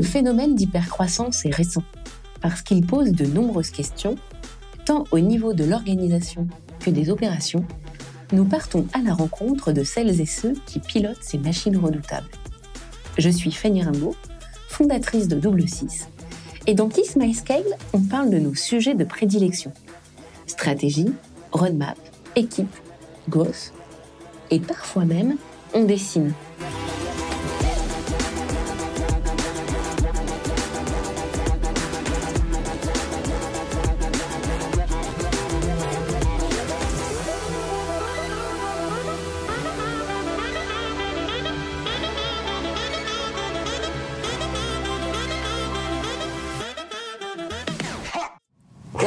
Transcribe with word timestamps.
Le 0.00 0.06
phénomène 0.06 0.54
d'hypercroissance 0.54 1.44
est 1.44 1.54
récent, 1.54 1.82
parce 2.40 2.62
qu'il 2.62 2.86
pose 2.86 3.12
de 3.12 3.26
nombreuses 3.26 3.68
questions, 3.68 4.14
tant 4.86 5.04
au 5.10 5.18
niveau 5.18 5.52
de 5.52 5.62
l'organisation 5.62 6.48
que 6.78 6.88
des 6.88 7.10
opérations, 7.10 7.66
nous 8.32 8.46
partons 8.46 8.86
à 8.94 9.02
la 9.02 9.12
rencontre 9.12 9.72
de 9.72 9.84
celles 9.84 10.22
et 10.22 10.24
ceux 10.24 10.54
qui 10.64 10.78
pilotent 10.78 11.22
ces 11.22 11.36
machines 11.36 11.76
redoutables. 11.76 12.30
Je 13.18 13.28
suis 13.28 13.52
Fanny 13.52 13.82
Rimbaud, 13.82 14.16
fondatrice 14.68 15.28
de 15.28 15.38
Double 15.38 15.68
6, 15.68 16.08
et 16.66 16.72
dans 16.72 16.88
Kiss 16.88 17.16
My 17.16 17.34
Scale, 17.34 17.76
on 17.92 18.00
parle 18.00 18.30
de 18.30 18.38
nos 18.38 18.54
sujets 18.54 18.94
de 18.94 19.04
prédilection. 19.04 19.70
Stratégie, 20.46 21.12
roadmap, 21.52 21.98
équipe, 22.36 22.74
growth, 23.28 23.74
et 24.50 24.60
parfois 24.60 25.04
même, 25.04 25.36
on 25.74 25.84
dessine. 25.84 26.32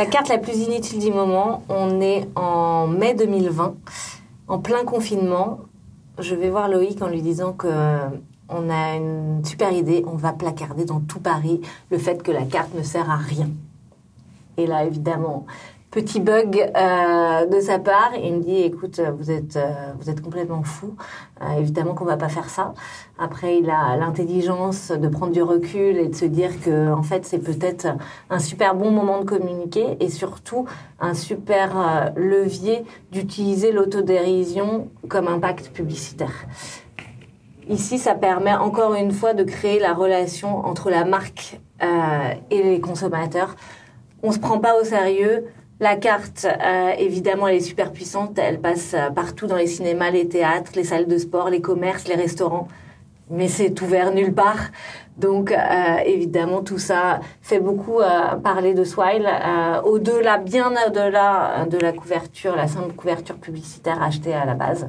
La 0.03 0.09
carte 0.09 0.27
la 0.27 0.37
plus 0.37 0.57
inutile 0.57 0.99
du 0.99 1.11
moment, 1.11 1.63
on 1.69 2.01
est 2.01 2.27
en 2.35 2.87
mai 2.87 3.13
2020, 3.13 3.73
en 4.49 4.59
plein 4.59 4.83
confinement. 4.83 5.59
Je 6.19 6.35
vais 6.35 6.49
voir 6.49 6.67
Loïc 6.67 7.01
en 7.01 7.07
lui 7.07 7.21
disant 7.21 7.53
que 7.53 7.67
euh, 7.71 8.09
on 8.49 8.69
a 8.69 8.97
une 8.97 9.45
super 9.45 9.71
idée, 9.71 10.03
on 10.05 10.17
va 10.17 10.33
placarder 10.33 10.83
dans 10.83 10.99
tout 10.99 11.21
Paris 11.21 11.61
le 11.89 11.97
fait 11.97 12.21
que 12.21 12.33
la 12.33 12.43
carte 12.43 12.73
ne 12.75 12.83
sert 12.83 13.09
à 13.09 13.15
rien. 13.15 13.49
Et 14.57 14.67
là, 14.67 14.83
évidemment, 14.83 15.45
petit 15.93 16.19
bug 16.19 16.71
euh, 16.75 17.45
de 17.45 17.59
sa 17.59 17.77
part. 17.77 18.13
Il 18.21 18.37
me 18.37 18.41
dit, 18.41 18.63
écoute, 18.63 18.99
vous 19.19 19.29
êtes, 19.29 19.57
euh, 19.57 20.21
complètement 20.23 20.63
fou. 20.63 20.95
Euh, 21.41 21.59
évidemment 21.59 21.93
qu'on 21.93 22.03
va 22.05 22.17
pas 22.17 22.29
faire 22.29 22.49
ça. 22.49 22.73
Après, 23.19 23.59
il 23.59 23.69
a 23.69 23.95
l'intelligence 23.95 24.91
de 24.91 25.07
prendre 25.07 25.31
du 25.31 25.43
recul 25.43 25.97
et 25.97 26.07
de 26.07 26.15
se 26.15 26.25
dire 26.25 26.59
que, 26.61 26.91
en 26.91 27.03
fait, 27.03 27.25
c'est 27.25 27.37
peut-être 27.37 27.87
un 28.31 28.39
super 28.39 28.73
bon 28.73 28.89
moment 28.89 29.19
de 29.19 29.25
communiquer 29.25 29.97
et 29.99 30.09
surtout 30.09 30.65
un 30.99 31.13
super 31.13 32.11
levier 32.15 32.85
d'utiliser 33.11 33.71
l'autodérision 33.71 34.87
comme 35.09 35.27
impact 35.27 35.69
publicitaire. 35.69 36.47
Ici, 37.69 37.99
ça 37.99 38.15
permet 38.15 38.55
encore 38.55 38.95
une 38.95 39.11
fois 39.11 39.33
de 39.33 39.43
créer 39.43 39.79
la 39.79 39.93
relation 39.93 40.65
entre 40.65 40.89
la 40.89 41.05
marque 41.05 41.59
et 42.49 42.63
les 42.63 42.79
consommateurs. 42.79 43.55
On 44.23 44.31
se 44.31 44.39
prend 44.39 44.59
pas 44.59 44.79
au 44.79 44.83
sérieux. 44.83 45.45
La 45.83 45.97
carte, 45.97 46.45
euh, 46.45 46.91
évidemment, 46.97 47.45
elle 47.49 47.57
est 47.57 47.59
super 47.59 47.91
puissante. 47.91 48.39
Elle 48.39 48.61
passe 48.61 48.93
euh, 48.93 49.09
partout 49.09 49.47
dans 49.47 49.57
les 49.57 49.67
cinémas, 49.67 50.11
les 50.11 50.29
théâtres, 50.29 50.71
les 50.75 50.85
salles 50.85 51.07
de 51.07 51.17
sport, 51.17 51.49
les 51.49 51.59
commerces, 51.59 52.07
les 52.07 52.15
restaurants. 52.15 52.69
Mais 53.29 53.49
c'est 53.49 53.81
ouvert 53.81 54.13
nulle 54.13 54.33
part. 54.33 54.71
Donc, 55.17 55.51
euh, 55.51 55.57
évidemment, 56.05 56.61
tout 56.61 56.77
ça 56.77 57.19
fait 57.41 57.59
beaucoup 57.59 57.99
parler 58.43 58.73
de 58.73 58.85
Swile. 58.85 59.27
Au-delà, 59.83 60.37
bien 60.37 60.71
au-delà 60.87 61.65
de 61.69 61.77
la 61.77 61.91
couverture, 61.91 62.55
la 62.55 62.69
simple 62.69 62.93
couverture 62.93 63.35
publicitaire 63.35 64.01
achetée 64.01 64.33
à 64.33 64.45
la 64.45 64.53
base. 64.53 64.87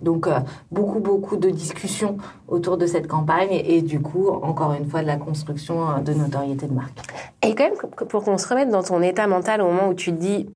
Donc, 0.00 0.26
euh, 0.26 0.40
beaucoup, 0.70 1.00
beaucoup 1.00 1.36
de 1.36 1.50
discussions 1.50 2.18
autour 2.48 2.76
de 2.76 2.86
cette 2.86 3.06
campagne 3.06 3.50
et, 3.52 3.82
du 3.82 4.00
coup, 4.00 4.28
encore 4.28 4.74
une 4.74 4.86
fois, 4.86 5.02
de 5.02 5.06
la 5.06 5.16
construction 5.16 5.88
euh, 5.90 6.00
de 6.00 6.12
notoriété 6.12 6.66
de 6.66 6.74
marque. 6.74 6.98
Et 7.42 7.54
quand 7.54 7.64
même, 7.64 8.06
pour 8.08 8.24
qu'on 8.24 8.38
se 8.38 8.48
remette 8.48 8.68
dans 8.68 8.82
ton 8.82 9.00
état 9.02 9.26
mental 9.26 9.62
au 9.62 9.66
moment 9.66 9.88
où 9.88 9.94
tu 9.94 10.12
te 10.12 10.18
dis, 10.18 10.48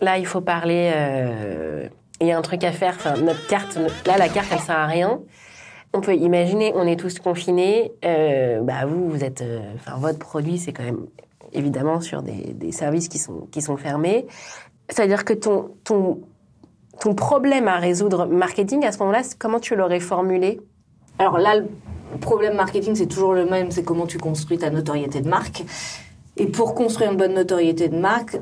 là, 0.00 0.18
il 0.18 0.26
faut 0.26 0.40
parler, 0.40 0.92
euh, 0.94 1.88
il 2.20 2.28
y 2.28 2.32
a 2.32 2.38
un 2.38 2.42
truc 2.42 2.62
à 2.64 2.72
faire, 2.72 2.96
notre 3.22 3.46
carte, 3.48 3.78
là, 4.06 4.16
la 4.16 4.28
carte, 4.28 4.48
elle 4.52 4.60
sert 4.60 4.78
à 4.78 4.86
rien. 4.86 5.20
On 5.92 6.00
peut 6.00 6.14
imaginer, 6.14 6.72
on 6.74 6.86
est 6.86 6.98
tous 6.98 7.20
confinés, 7.20 7.92
bah, 8.02 8.84
vous, 8.86 9.08
vous 9.08 9.22
êtes, 9.22 9.44
enfin, 9.76 9.96
votre 9.98 10.18
produit, 10.18 10.58
c'est 10.58 10.72
quand 10.72 10.82
même, 10.82 11.06
évidemment, 11.52 12.00
sur 12.00 12.22
des, 12.22 12.52
des 12.52 12.72
services 12.72 13.08
qui 13.08 13.18
sont, 13.18 13.46
qui 13.52 13.62
sont 13.62 13.76
fermés. 13.76 14.26
C'est-à-dire 14.88 15.24
que 15.24 15.32
ton, 15.32 15.70
ton, 15.84 16.20
ton 17.04 17.14
problème 17.14 17.68
à 17.68 17.76
résoudre 17.76 18.24
marketing, 18.24 18.86
à 18.86 18.90
ce 18.90 18.98
moment-là, 19.00 19.20
comment 19.38 19.60
tu 19.60 19.76
l'aurais 19.76 20.00
formulé 20.00 20.58
Alors 21.18 21.36
là, 21.36 21.56
le 21.56 22.18
problème 22.18 22.56
marketing, 22.56 22.94
c'est 22.94 23.08
toujours 23.08 23.34
le 23.34 23.44
même, 23.44 23.70
c'est 23.70 23.82
comment 23.82 24.06
tu 24.06 24.16
construis 24.16 24.56
ta 24.56 24.70
notoriété 24.70 25.20
de 25.20 25.28
marque. 25.28 25.64
Et 26.38 26.46
pour 26.46 26.74
construire 26.74 27.12
une 27.12 27.18
bonne 27.18 27.34
notoriété 27.34 27.88
de 27.88 27.98
marque, 27.98 28.38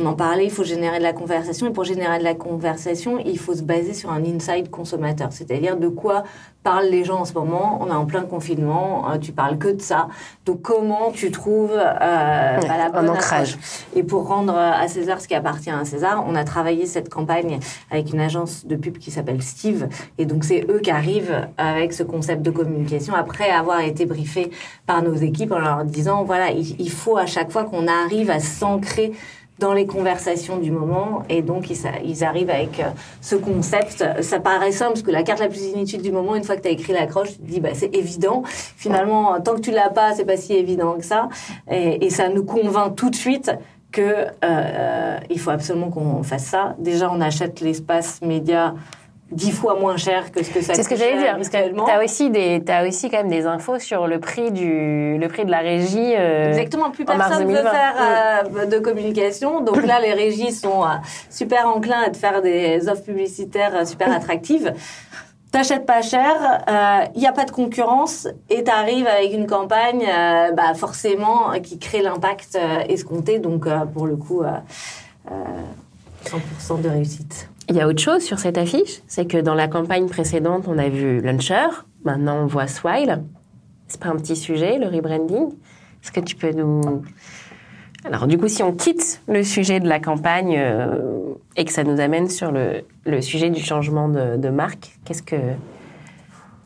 on 0.00 0.06
en 0.06 0.14
parlait, 0.14 0.44
il 0.44 0.50
faut 0.50 0.64
générer 0.64 0.98
de 0.98 1.02
la 1.02 1.12
conversation. 1.12 1.66
Et 1.66 1.70
pour 1.70 1.84
générer 1.84 2.18
de 2.18 2.24
la 2.24 2.34
conversation, 2.34 3.18
il 3.18 3.38
faut 3.38 3.54
se 3.54 3.62
baser 3.62 3.94
sur 3.94 4.10
un 4.10 4.24
inside 4.24 4.70
consommateur. 4.70 5.28
C'est-à-dire 5.32 5.76
de 5.76 5.88
quoi 5.88 6.24
parlent 6.62 6.88
les 6.88 7.04
gens 7.04 7.20
en 7.20 7.24
ce 7.24 7.32
moment. 7.34 7.78
On 7.80 7.88
est 7.88 7.94
en 7.94 8.06
plein 8.06 8.22
confinement, 8.22 9.10
euh, 9.10 9.18
tu 9.18 9.32
parles 9.32 9.58
que 9.58 9.68
de 9.68 9.80
ça. 9.80 10.08
Donc 10.44 10.62
comment 10.62 11.10
tu 11.10 11.30
trouves 11.30 11.72
euh, 11.72 12.60
bah, 12.60 12.60
la 12.62 12.90
un 12.94 13.08
ancrage. 13.08 13.58
Et 13.94 14.02
pour 14.02 14.26
rendre 14.26 14.54
à 14.54 14.86
César 14.88 15.20
ce 15.20 15.28
qui 15.28 15.34
appartient 15.34 15.70
à 15.70 15.84
César, 15.84 16.24
on 16.26 16.34
a 16.34 16.44
travaillé 16.44 16.86
cette 16.86 17.08
campagne 17.08 17.60
avec 17.90 18.12
une 18.12 18.20
agence 18.20 18.66
de 18.66 18.76
pub 18.76 18.98
qui 18.98 19.10
s'appelle 19.10 19.42
Steve. 19.42 19.88
Et 20.18 20.26
donc, 20.26 20.44
c'est 20.44 20.66
eux 20.68 20.80
qui 20.80 20.90
arrivent 20.90 21.48
avec 21.56 21.92
ce 21.92 22.02
concept 22.02 22.42
de 22.42 22.50
communication 22.50 23.14
après 23.14 23.50
avoir 23.50 23.80
été 23.80 24.06
briefés 24.06 24.50
par 24.86 25.02
nos 25.02 25.14
équipes 25.14 25.52
en 25.52 25.58
leur 25.58 25.84
disant, 25.84 26.24
voilà, 26.24 26.50
il, 26.50 26.80
il 26.80 26.90
faut 26.90 27.16
à 27.16 27.26
chaque 27.26 27.50
fois 27.50 27.64
qu'on 27.64 27.86
arrive 27.88 28.30
à 28.30 28.40
s'ancrer 28.40 29.12
dans 29.60 29.72
les 29.72 29.86
conversations 29.86 30.56
du 30.56 30.72
moment 30.72 31.22
et 31.28 31.42
donc 31.42 31.70
ils, 31.70 32.24
arrivent 32.24 32.50
avec 32.50 32.80
euh, 32.80 32.88
ce 33.20 33.36
concept. 33.36 34.04
Ça 34.22 34.40
paraît 34.40 34.72
simple 34.72 34.92
parce 34.92 35.02
que 35.02 35.10
la 35.10 35.22
carte 35.22 35.40
la 35.40 35.48
plus 35.48 35.66
inutile 35.66 36.02
du 36.02 36.10
moment, 36.10 36.34
une 36.34 36.44
fois 36.44 36.56
que 36.56 36.62
tu 36.62 36.68
as 36.68 36.72
écrit 36.72 36.92
l'accroche, 36.92 37.28
tu 37.32 37.38
te 37.38 37.42
dis 37.42 37.60
bah 37.60 37.70
c'est 37.74 37.94
évident. 37.94 38.42
Finalement, 38.46 39.40
tant 39.40 39.54
que 39.54 39.60
tu 39.60 39.70
l'as 39.70 39.90
pas, 39.90 40.14
c'est 40.14 40.24
pas 40.24 40.36
si 40.36 40.54
évident 40.54 40.94
que 40.94 41.04
ça 41.04 41.28
et, 41.70 42.04
et 42.04 42.10
ça 42.10 42.28
nous 42.28 42.44
convainc 42.44 42.96
tout 42.96 43.10
de 43.10 43.16
suite 43.16 43.52
que 43.92 44.26
euh, 44.44 45.18
il 45.30 45.38
faut 45.38 45.50
absolument 45.50 45.90
qu'on 45.90 46.22
fasse 46.22 46.44
ça. 46.44 46.74
Déjà, 46.78 47.10
on 47.10 47.20
achète 47.20 47.60
l'espace 47.60 48.22
média 48.22 48.74
dix 49.30 49.52
fois 49.52 49.74
moins 49.78 49.96
cher 49.96 50.32
que 50.32 50.42
ce 50.42 50.50
que 50.50 50.60
ça 50.60 50.74
C'est 50.74 50.82
ce 50.82 50.88
que 50.88 50.96
j'allais 50.96 51.18
dire, 51.18 51.36
parce 51.36 51.48
que 51.48 51.56
habituellement. 51.56 51.84
t'as 51.86 52.02
aussi 52.04 52.30
des, 52.30 52.62
t'as 52.64 52.86
aussi 52.86 53.10
quand 53.10 53.18
même 53.18 53.28
des 53.28 53.46
infos 53.46 53.78
sur 53.78 54.06
le 54.06 54.18
prix 54.20 54.50
du, 54.50 55.18
le 55.18 55.28
prix 55.28 55.44
de 55.44 55.50
la 55.50 55.58
régie. 55.60 56.14
euh, 56.16 56.48
Exactement, 56.48 56.90
plus 56.90 57.04
personne 57.04 57.46
veut 57.46 57.54
2020. 57.54 57.70
faire 57.70 57.94
euh, 58.56 58.66
de 58.66 58.78
communication. 58.78 59.60
Donc 59.60 59.84
là, 59.86 60.00
les 60.00 60.12
régies 60.12 60.52
sont 60.52 60.82
euh, 60.84 60.88
super 61.30 61.66
enclins 61.68 62.02
à 62.06 62.10
te 62.10 62.16
faire 62.16 62.42
des 62.42 62.88
offres 62.88 63.04
publicitaires 63.04 63.72
euh, 63.74 63.84
super 63.84 64.12
attractives. 64.12 64.72
T'achètes 65.52 65.84
pas 65.84 66.00
cher, 66.00 66.32
il 67.16 67.20
n'y 67.20 67.26
a 67.26 67.32
pas 67.32 67.44
de 67.44 67.50
concurrence 67.50 68.28
et 68.50 68.62
t'arrives 68.62 69.08
avec 69.08 69.32
une 69.32 69.48
campagne 69.48 70.06
euh, 70.08 70.52
bah, 70.52 70.74
forcément 70.74 71.50
euh, 71.52 71.58
qui 71.58 71.76
crée 71.80 72.02
l'impact 72.02 72.54
euh, 72.56 72.84
escompté. 72.88 73.40
Donc 73.40 73.66
euh, 73.66 73.80
pour 73.84 74.06
le 74.06 74.14
coup, 74.14 74.42
euh, 74.42 74.50
euh, 75.28 75.34
100% 76.24 76.82
de 76.82 76.88
réussite. 76.88 77.49
Il 77.70 77.76
y 77.76 77.80
a 77.80 77.86
autre 77.86 78.02
chose 78.02 78.24
sur 78.24 78.40
cette 78.40 78.58
affiche, 78.58 79.00
c'est 79.06 79.26
que 79.26 79.38
dans 79.38 79.54
la 79.54 79.68
campagne 79.68 80.08
précédente, 80.08 80.64
on 80.66 80.76
a 80.76 80.88
vu 80.88 81.20
Launcher, 81.20 81.68
maintenant 82.04 82.42
on 82.42 82.46
voit 82.46 82.66
Swile. 82.66 83.22
C'est 83.86 84.00
pas 84.00 84.08
un 84.08 84.16
petit 84.16 84.34
sujet, 84.34 84.76
le 84.76 84.88
rebranding. 84.88 85.50
Est-ce 86.02 86.10
que 86.10 86.18
tu 86.18 86.34
peux 86.34 86.50
nous... 86.50 87.04
Alors 88.04 88.26
du 88.26 88.38
coup, 88.38 88.48
si 88.48 88.64
on 88.64 88.72
quitte 88.72 89.22
le 89.28 89.44
sujet 89.44 89.78
de 89.78 89.88
la 89.88 90.00
campagne 90.00 90.56
euh, 90.58 91.34
et 91.56 91.64
que 91.64 91.70
ça 91.70 91.84
nous 91.84 92.00
amène 92.00 92.28
sur 92.28 92.50
le, 92.50 93.20
sujet 93.20 93.50
du 93.50 93.62
changement 93.62 94.08
de 94.08 94.48
marque, 94.48 94.98
qu'est-ce 95.04 95.22
que... 95.22 95.36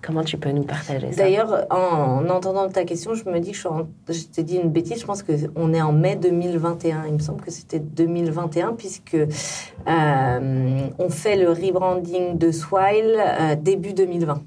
Comment 0.04 0.22
tu 0.22 0.36
peux 0.36 0.50
nous 0.50 0.64
partager 0.64 1.12
ça? 1.12 1.22
D'ailleurs, 1.22 1.66
en, 1.70 2.24
en 2.24 2.28
entendant 2.28 2.68
ta 2.68 2.84
question, 2.84 3.14
je 3.14 3.24
me 3.24 3.40
dis 3.40 3.52
que 3.52 3.58
je, 3.58 4.24
t'ai 4.24 4.42
dit 4.42 4.56
une 4.56 4.70
bêtise. 4.70 5.00
Je 5.00 5.06
pense 5.06 5.22
que 5.22 5.32
on 5.56 5.72
est 5.72 5.80
en 5.80 5.92
mai 5.92 6.16
2021. 6.16 7.04
Il 7.06 7.14
me 7.14 7.18
semble 7.20 7.40
que 7.40 7.50
c'était 7.50 7.78
2021 7.78 8.74
puisque 8.74 9.14
euh, 9.14 10.88
on 10.98 11.08
fait 11.08 11.36
le 11.36 11.50
rebranding 11.50 12.36
de 12.36 12.50
Swile 12.52 13.16
euh, 13.18 13.56
début 13.56 13.94
2020. 13.94 14.42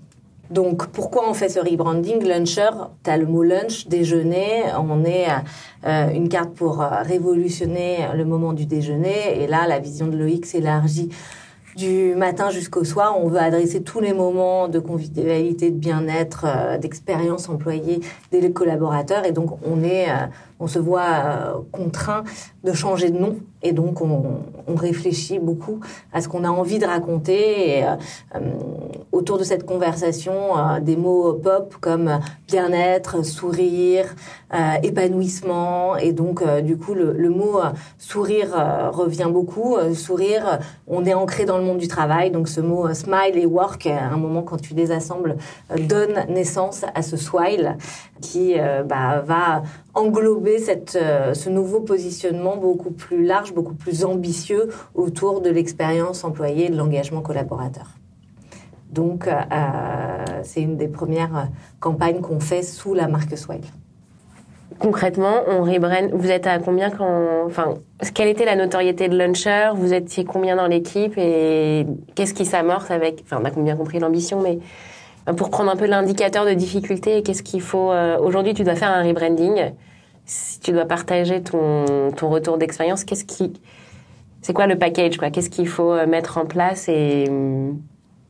Donc, 0.51 0.87
pourquoi 0.87 1.27
on 1.27 1.33
fait 1.33 1.49
ce 1.49 1.59
rebranding? 1.59 2.23
Luncher, 2.23 2.69
tu 3.03 3.09
as 3.09 3.17
le 3.17 3.25
mot 3.25 3.43
lunch, 3.43 3.87
déjeuner. 3.87 4.63
On 4.77 5.03
est 5.03 5.27
euh, 5.85 6.09
une 6.11 6.29
carte 6.29 6.53
pour 6.53 6.77
révolutionner 6.77 8.07
le 8.15 8.23
moment 8.25 8.53
du 8.53 8.65
déjeuner. 8.65 9.41
Et 9.41 9.47
là, 9.47 9.67
la 9.67 9.79
vision 9.79 10.07
de 10.07 10.15
Loïc 10.15 10.45
s'élargit 10.45 11.09
du 11.77 12.15
matin 12.15 12.49
jusqu'au 12.49 12.83
soir. 12.83 13.15
On 13.17 13.29
veut 13.29 13.39
adresser 13.39 13.81
tous 13.81 14.01
les 14.01 14.11
moments 14.11 14.67
de 14.67 14.79
convivialité, 14.79 15.69
de 15.69 15.77
bien-être, 15.77 16.45
euh, 16.45 16.77
d'expérience 16.77 17.47
employée 17.47 18.01
des 18.31 18.51
collaborateurs. 18.51 19.25
Et 19.25 19.31
donc, 19.31 19.51
on 19.63 19.83
est 19.83 20.09
euh, 20.09 20.25
on 20.59 20.67
se 20.67 20.79
voit 20.79 21.63
contraint 21.71 22.23
de 22.63 22.73
changer 22.73 23.09
de 23.09 23.17
nom. 23.17 23.37
Et 23.63 23.71
donc 23.71 24.01
on, 24.01 24.43
on 24.67 24.75
réfléchit 24.75 25.39
beaucoup 25.39 25.79
à 26.13 26.21
ce 26.21 26.27
qu'on 26.27 26.43
a 26.43 26.49
envie 26.49 26.77
de 26.77 26.85
raconter 26.85 27.79
et 27.79 27.85
autour 29.11 29.39
de 29.39 29.43
cette 29.43 29.65
conversation 29.65 30.33
des 30.81 30.95
mots 30.95 31.33
pop 31.33 31.75
comme 31.81 32.19
bien-être, 32.47 33.25
sourire, 33.25 34.15
épanouissement. 34.83 35.97
Et 35.97 36.11
donc 36.11 36.43
du 36.61 36.77
coup 36.77 36.93
le, 36.93 37.13
le 37.13 37.29
mot 37.29 37.59
sourire 37.97 38.91
revient 38.93 39.29
beaucoup. 39.31 39.75
sourire, 39.95 40.59
on 40.85 41.03
est 41.05 41.15
ancré 41.15 41.45
dans 41.45 41.57
le 41.57 41.63
monde 41.63 41.79
du 41.79 41.87
travail. 41.87 42.29
Donc 42.29 42.47
ce 42.47 42.61
mot 42.61 42.93
smile 42.93 43.37
et 43.37 43.47
work 43.47 43.87
à 43.87 44.05
un 44.05 44.17
moment 44.17 44.43
quand 44.43 44.61
tu 44.61 44.75
désassembles 44.75 45.37
donne 45.79 46.25
naissance 46.29 46.85
à 46.93 47.01
ce 47.01 47.17
swile 47.17 47.75
qui 48.21 48.53
bah, 48.85 49.23
va 49.25 49.63
englober 49.97 50.59
cette, 50.59 50.95
euh, 50.95 51.33
ce 51.33 51.49
nouveau 51.49 51.81
positionnement 51.81 52.55
beaucoup 52.55 52.91
plus 52.91 53.25
large, 53.25 53.53
beaucoup 53.53 53.73
plus 53.73 54.05
ambitieux 54.05 54.69
autour 54.93 55.41
de 55.41 55.49
l'expérience 55.49 56.23
employée 56.23 56.65
et 56.65 56.69
de 56.69 56.77
l'engagement 56.77 57.21
collaborateur. 57.21 57.87
Donc, 58.91 59.27
euh, 59.27 59.33
c'est 60.43 60.61
une 60.61 60.77
des 60.77 60.87
premières 60.87 61.49
campagnes 61.79 62.21
qu'on 62.21 62.39
fait 62.39 62.61
sous 62.61 62.93
la 62.93 63.07
marque 63.07 63.37
Swile. 63.37 63.61
Concrètement, 64.79 65.41
on 65.47 65.63
rebrand. 65.63 66.09
Vous 66.13 66.29
êtes 66.29 66.45
à 66.45 66.59
combien 66.59 66.91
quand, 66.91 67.45
enfin, 67.45 67.73
quelle 68.13 68.27
était 68.27 68.45
la 68.45 68.55
notoriété 68.55 69.09
de 69.09 69.17
Launcher? 69.17 69.71
Vous 69.75 69.93
étiez 69.93 70.23
combien 70.23 70.55
dans 70.55 70.67
l'équipe? 70.67 71.17
Et 71.17 71.87
qu'est-ce 72.13 72.35
qui 72.35 72.45
s'amorce 72.45 72.91
avec, 72.91 73.23
enfin, 73.23 73.39
on 73.41 73.45
a 73.45 73.49
bien 73.49 73.75
compris 73.75 73.99
l'ambition, 73.99 74.39
mais 74.41 74.59
pour 75.35 75.49
prendre 75.49 75.71
un 75.71 75.75
peu 75.75 75.85
l'indicateur 75.85 76.45
de 76.45 76.53
difficulté, 76.53 77.21
qu'est-ce 77.23 77.43
qu'il 77.43 77.61
faut 77.61 77.91
euh, 77.91 78.17
Aujourd'hui, 78.19 78.53
tu 78.53 78.63
dois 78.63 78.75
faire 78.75 78.89
un 78.89 79.03
rebranding. 79.03 79.73
Si 80.25 80.59
tu 80.59 80.71
dois 80.71 80.85
partager 80.85 81.41
ton, 81.41 82.11
ton 82.11 82.29
retour 82.29 82.57
d'expérience, 82.57 83.03
qu'est-ce 83.03 83.25
qui, 83.25 83.53
c'est 84.41 84.53
quoi 84.53 84.67
le 84.67 84.77
package 84.77 85.17
quoi? 85.17 85.29
Qu'est-ce 85.29 85.49
qu'il 85.49 85.67
faut 85.67 85.91
euh, 85.91 86.05
mettre 86.05 86.37
en 86.37 86.45
place 86.45 86.87
et 86.89 87.25
hum, 87.29 87.81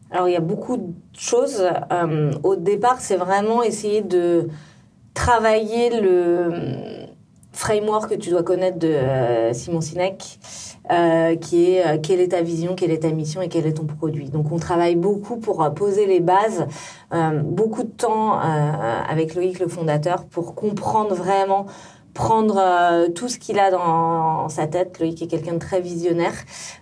alors 0.09 0.29
il 0.29 0.33
y 0.33 0.37
a 0.37 0.41
beaucoup 0.41 0.77
de 0.77 0.93
choses. 1.17 1.63
Euh, 1.91 2.31
au 2.43 2.55
départ, 2.55 3.01
c'est 3.01 3.17
vraiment 3.17 3.61
essayer 3.61 4.01
de 4.01 4.47
travailler 5.13 6.01
le 6.01 6.96
framework 7.57 8.09
que 8.09 8.15
tu 8.15 8.29
dois 8.29 8.43
connaître 8.43 8.77
de 8.77 8.93
Simon 9.53 9.81
Sinek 9.81 10.39
euh, 10.89 11.35
qui 11.35 11.71
est 11.71 11.85
euh, 11.85 11.97
quelle 12.01 12.21
est 12.21 12.29
ta 12.29 12.41
vision, 12.41 12.73
quelle 12.73 12.91
est 12.91 12.99
ta 12.99 13.09
mission 13.09 13.41
et 13.41 13.49
quel 13.49 13.65
est 13.65 13.73
ton 13.73 13.85
produit. 13.85 14.29
Donc 14.29 14.53
on 14.53 14.57
travaille 14.57 14.95
beaucoup 14.95 15.35
pour 15.35 15.61
euh, 15.61 15.69
poser 15.69 16.05
les 16.05 16.21
bases, 16.21 16.65
beaucoup 17.43 17.83
de 17.83 17.89
temps 17.89 18.37
avec 18.37 19.33
Loïc 19.33 19.59
le 19.59 19.67
fondateur 19.67 20.25
pour 20.25 20.55
comprendre 20.55 21.15
vraiment 21.15 21.65
prendre 22.17 22.57
euh, 22.59 23.09
tout 23.09 23.29
ce 23.29 23.37
qu'il 23.37 23.59
a 23.59 23.69
dans 23.69 24.49
sa 24.49 24.65
tête. 24.65 24.99
Loïc 24.99 25.21
est 25.21 25.27
quelqu'un 25.27 25.53
de 25.53 25.59
très 25.59 25.81
visionnaire. 25.81 26.33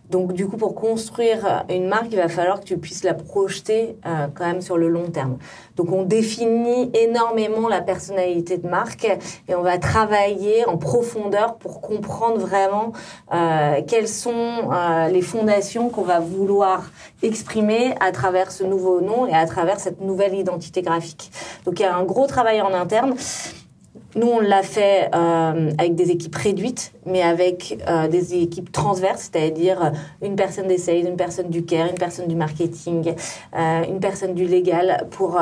Donc 0.10 0.32
du 0.32 0.48
coup, 0.48 0.56
pour 0.56 0.76
construire 0.76 1.66
une 1.70 1.88
marque, 1.88 2.08
il 2.12 2.16
va 2.16 2.30
falloir 2.30 2.62
que 2.62 2.66
tu 2.66 2.78
puisses 2.78 3.04
la 3.04 3.14
projeter 3.14 3.98
euh, 4.06 4.28
quand 4.34 4.46
même 4.46 4.62
sur 4.62 4.78
le 4.78 4.88
long 4.88 5.10
terme. 5.10 5.38
Donc 5.76 5.92
on 5.92 6.04
définit 6.04 6.90
énormément 6.94 7.68
la 7.68 7.82
personnalité 7.82 8.58
de 8.58 8.68
marque 8.68 9.06
et 9.50 9.56
on 9.56 9.62
va 9.62 9.78
travailler 9.78 10.66
en 10.68 10.78
profondeur 10.78 11.56
pour 11.56 11.81
comprendre 11.81 12.40
vraiment 12.40 12.94
euh, 13.34 13.81
quelles 13.86 14.08
sont 14.08 14.70
les 15.12 15.22
fondations 15.22 15.90
qu'on 15.90 16.04
va 16.04 16.20
vouloir 16.20 16.84
exprimer 17.24 17.94
à 18.00 18.14
travers 18.14 18.52
ce 18.52 18.64
nouveau 18.64 19.02
nom 19.02 19.28
et 19.28 19.34
à 19.34 19.46
travers 19.46 19.81
cette 19.81 20.00
nouvelle 20.00 20.36
identité 20.36 20.81
graphique. 20.81 21.30
Donc 21.66 21.80
il 21.80 21.84
y 21.84 21.86
a 21.86 21.94
un 21.94 22.04
gros 22.04 22.28
travail 22.28 22.62
en 22.62 22.74
interne. 22.74 23.16
Nous, 24.15 24.27
on 24.27 24.39
l'a 24.39 24.63
fait 24.63 25.09
euh, 25.13 25.71
avec 25.77 25.95
des 25.95 26.09
équipes 26.09 26.36
réduites, 26.36 26.94
mais 27.06 27.21
avec 27.21 27.83
euh, 27.88 28.07
des 28.07 28.36
équipes 28.36 28.71
transverses, 28.71 29.30
c'est-à-dire 29.31 29.83
euh, 29.83 29.89
une 30.21 30.38
personne 30.38 30.68
des 30.68 30.77
sales, 30.77 31.06
une 31.06 31.18
personne 31.18 31.50
du 31.50 31.65
care, 31.65 31.88
une 31.88 31.97
personne 31.97 32.27
du 32.27 32.36
marketing, 32.36 33.13
une 33.53 34.00
personne 34.00 34.33
du 34.33 34.45
légal, 34.45 35.07
pour 35.12 35.39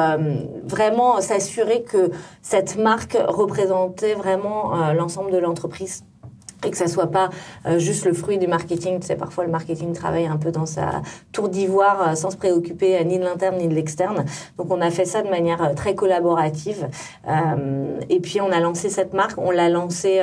vraiment 0.63 1.21
s'assurer 1.21 1.83
que 1.83 2.11
cette 2.41 2.77
marque 2.77 3.17
représentait 3.27 4.13
vraiment 4.15 4.93
l'ensemble 4.93 5.31
de 5.31 5.37
l'entreprise 5.37 6.03
et 6.65 6.71
que 6.71 6.77
ça 6.77 6.87
soit 6.87 7.07
pas 7.07 7.29
euh, 7.65 7.79
juste 7.79 8.05
le 8.05 8.13
fruit 8.13 8.37
du 8.37 8.47
marketing. 8.47 8.99
Tu 8.99 9.07
sais, 9.07 9.15
parfois 9.15 9.45
le 9.45 9.51
marketing 9.51 9.93
travaille 9.93 10.27
un 10.27 10.37
peu 10.37 10.51
dans 10.51 10.65
sa 10.65 11.01
tour 11.31 11.49
d'ivoire 11.49 12.09
euh, 12.09 12.15
sans 12.15 12.31
se 12.31 12.37
préoccuper 12.37 12.97
euh, 12.97 13.03
ni 13.03 13.19
de 13.19 13.23
l'interne 13.23 13.57
ni 13.57 13.67
de 13.67 13.73
l'externe. 13.73 14.25
Donc 14.57 14.71
on 14.71 14.81
a 14.81 14.89
fait 14.89 15.05
ça 15.05 15.21
de 15.21 15.29
manière 15.29 15.73
très 15.75 15.95
collaborative. 15.95 16.87
et 18.09 18.19
puis 18.19 18.41
on 18.41 18.51
a 18.51 18.59
lancé 18.59 18.89
cette 18.89 19.13
marque. 19.13 19.37
On 19.37 19.51
l'a 19.51 19.69
lancée 19.69 20.21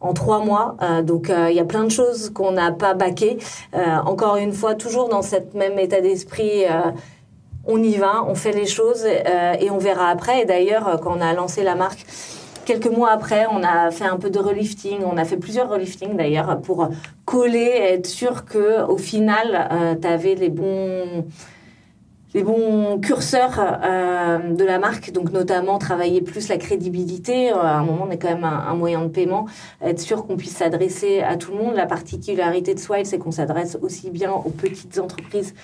en 0.00 0.12
trois 0.12 0.44
mois. 0.44 0.76
donc 1.02 1.30
il 1.30 1.54
y 1.54 1.60
a 1.60 1.64
plein 1.64 1.84
de 1.84 1.90
choses 1.90 2.30
qu'on 2.30 2.52
n'a 2.52 2.72
pas 2.72 2.94
baquées. 2.94 3.38
encore 4.04 4.36
une 4.36 4.52
fois, 4.52 4.74
toujours 4.74 5.08
dans 5.08 5.22
cet 5.22 5.54
même 5.54 5.78
état 5.78 6.00
d'esprit. 6.00 6.64
on 7.66 7.82
y 7.82 7.96
va, 7.96 8.24
on 8.26 8.34
fait 8.34 8.52
les 8.52 8.66
choses 8.66 9.04
et 9.04 9.70
on 9.70 9.78
verra 9.78 10.08
après. 10.08 10.42
Et 10.42 10.44
d'ailleurs, 10.44 11.00
quand 11.02 11.16
on 11.16 11.20
a 11.20 11.32
lancé 11.32 11.62
la 11.62 11.74
marque, 11.74 12.04
Quelques 12.64 12.86
mois 12.86 13.10
après, 13.10 13.46
on 13.50 13.62
a 13.62 13.90
fait 13.90 14.04
un 14.04 14.16
peu 14.16 14.30
de 14.30 14.38
relifting. 14.38 15.00
On 15.04 15.16
a 15.16 15.24
fait 15.24 15.36
plusieurs 15.36 15.68
reliftings 15.68 16.16
d'ailleurs 16.16 16.60
pour 16.60 16.88
coller, 17.24 17.72
être 17.80 18.06
sûr 18.06 18.44
que 18.44 18.82
au 18.86 18.98
final, 18.98 19.68
euh, 19.72 19.94
tu 20.00 20.06
avais 20.06 20.34
les 20.34 20.48
bons 20.48 21.24
les 22.34 22.42
bons 22.42 22.98
curseurs 22.98 23.60
euh, 23.60 24.54
de 24.54 24.64
la 24.64 24.78
marque, 24.78 25.12
donc 25.12 25.32
notamment 25.32 25.76
travailler 25.78 26.22
plus 26.22 26.48
la 26.48 26.56
crédibilité. 26.56 27.52
Euh, 27.52 27.56
à 27.56 27.76
un 27.76 27.84
moment, 27.84 28.06
on 28.08 28.10
est 28.10 28.16
quand 28.16 28.28
même 28.30 28.44
un, 28.44 28.64
un 28.68 28.74
moyen 28.74 29.02
de 29.02 29.08
paiement, 29.08 29.46
être 29.82 30.00
sûr 30.00 30.26
qu'on 30.26 30.36
puisse 30.36 30.56
s'adresser 30.56 31.20
à 31.20 31.36
tout 31.36 31.52
le 31.52 31.58
monde. 31.58 31.74
La 31.74 31.86
particularité 31.86 32.74
de 32.74 32.78
Swile, 32.78 33.04
c'est 33.04 33.18
qu'on 33.18 33.32
s'adresse 33.32 33.76
aussi 33.82 34.10
bien 34.10 34.32
aux 34.32 34.50
petites 34.50 34.98
entreprises 34.98 35.54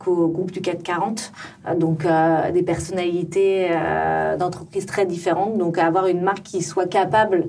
qu'au 0.00 0.28
groupe 0.28 0.50
du 0.50 0.60
CAC 0.60 0.82
40, 0.82 1.32
euh, 1.68 1.74
donc 1.76 2.04
euh, 2.04 2.50
des 2.50 2.62
personnalités 2.62 3.68
euh, 3.70 4.36
d'entreprises 4.36 4.86
très 4.86 5.06
différentes. 5.06 5.58
Donc 5.58 5.78
avoir 5.78 6.06
une 6.06 6.22
marque 6.22 6.42
qui 6.42 6.62
soit 6.62 6.86
capable 6.86 7.46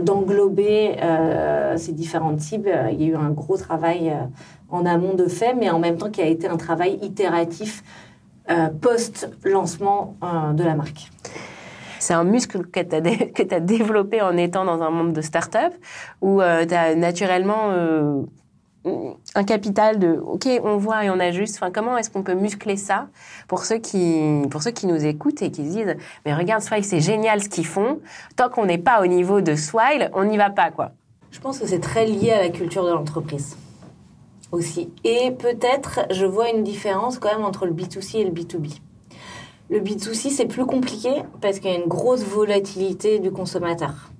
d'englober 0.00 0.96
euh, 1.02 1.76
ces 1.76 1.92
différentes 1.92 2.40
cibles, 2.40 2.72
il 2.92 3.02
y 3.02 3.04
a 3.04 3.08
eu 3.08 3.16
un 3.16 3.30
gros 3.30 3.56
travail 3.56 4.12
en 4.70 4.86
amont 4.86 5.14
de 5.14 5.26
fait, 5.26 5.54
mais 5.54 5.70
en 5.70 5.78
même 5.78 5.96
temps 5.96 6.10
qui 6.10 6.22
a 6.22 6.26
été 6.26 6.48
un 6.48 6.56
travail 6.56 6.98
itératif 7.02 7.84
post-lancement 8.80 10.16
de 10.54 10.64
la 10.64 10.74
marque. 10.74 11.08
C'est 12.00 12.14
un 12.14 12.24
muscle 12.24 12.66
que 12.66 12.80
tu 12.80 12.96
as, 12.96 13.54
as, 13.54 13.60
développé 13.60 14.20
en 14.22 14.36
étant 14.36 14.64
dans 14.64 14.82
un 14.82 14.90
monde 14.90 15.12
de 15.12 15.20
start-up 15.20 15.72
où 16.20 16.40
tu 16.40 16.74
as 16.74 16.96
naturellement 16.96 17.70
un 18.84 19.44
capital 19.44 19.98
de 19.98 20.18
ok 20.18 20.48
on 20.64 20.76
voit 20.76 21.04
et 21.04 21.10
on 21.10 21.20
ajuste. 21.20 21.56
Enfin 21.56 21.70
comment 21.70 21.98
est-ce 21.98 22.10
qu'on 22.10 22.22
peut 22.22 22.34
muscler 22.34 22.76
ça 22.76 23.08
pour 23.48 23.64
ceux 23.64 23.78
qui 23.78 24.42
pour 24.50 24.62
ceux 24.62 24.70
qui 24.70 24.86
nous 24.86 25.04
écoutent 25.04 25.42
et 25.42 25.50
qui 25.50 25.66
se 25.66 25.76
disent 25.76 25.96
mais 26.24 26.34
regarde 26.34 26.62
Swile 26.62 26.84
c'est 26.84 27.00
génial 27.00 27.42
ce 27.42 27.48
qu'ils 27.48 27.66
font. 27.66 28.00
Tant 28.36 28.48
qu'on 28.48 28.66
n'est 28.66 28.78
pas 28.78 29.02
au 29.02 29.06
niveau 29.06 29.40
de 29.40 29.54
Swile 29.54 30.10
on 30.14 30.24
n'y 30.24 30.36
va 30.36 30.50
pas 30.50 30.70
quoi. 30.70 30.92
Je 31.30 31.40
pense 31.40 31.58
que 31.58 31.66
c'est 31.66 31.80
très 31.80 32.06
lié 32.06 32.32
à 32.32 32.42
la 32.42 32.48
culture 32.48 32.84
de 32.84 32.90
l'entreprise 32.90 33.56
aussi. 34.50 34.90
Et 35.04 35.30
peut-être 35.30 36.00
je 36.10 36.24
vois 36.24 36.50
une 36.50 36.64
différence 36.64 37.18
quand 37.18 37.32
même 37.32 37.44
entre 37.44 37.66
le 37.66 37.72
B2C 37.72 38.16
et 38.16 38.24
le 38.24 38.30
B2B 38.30 38.80
le 39.70 39.78
B2C 39.78 40.30
c'est 40.30 40.46
plus 40.46 40.66
compliqué 40.66 41.22
parce 41.40 41.60
qu'il 41.60 41.70
y 41.70 41.74
a 41.74 41.78
une 41.78 41.88
grosse 41.88 42.24
volatilité 42.24 43.20
du 43.20 43.30
consommateur 43.30 44.10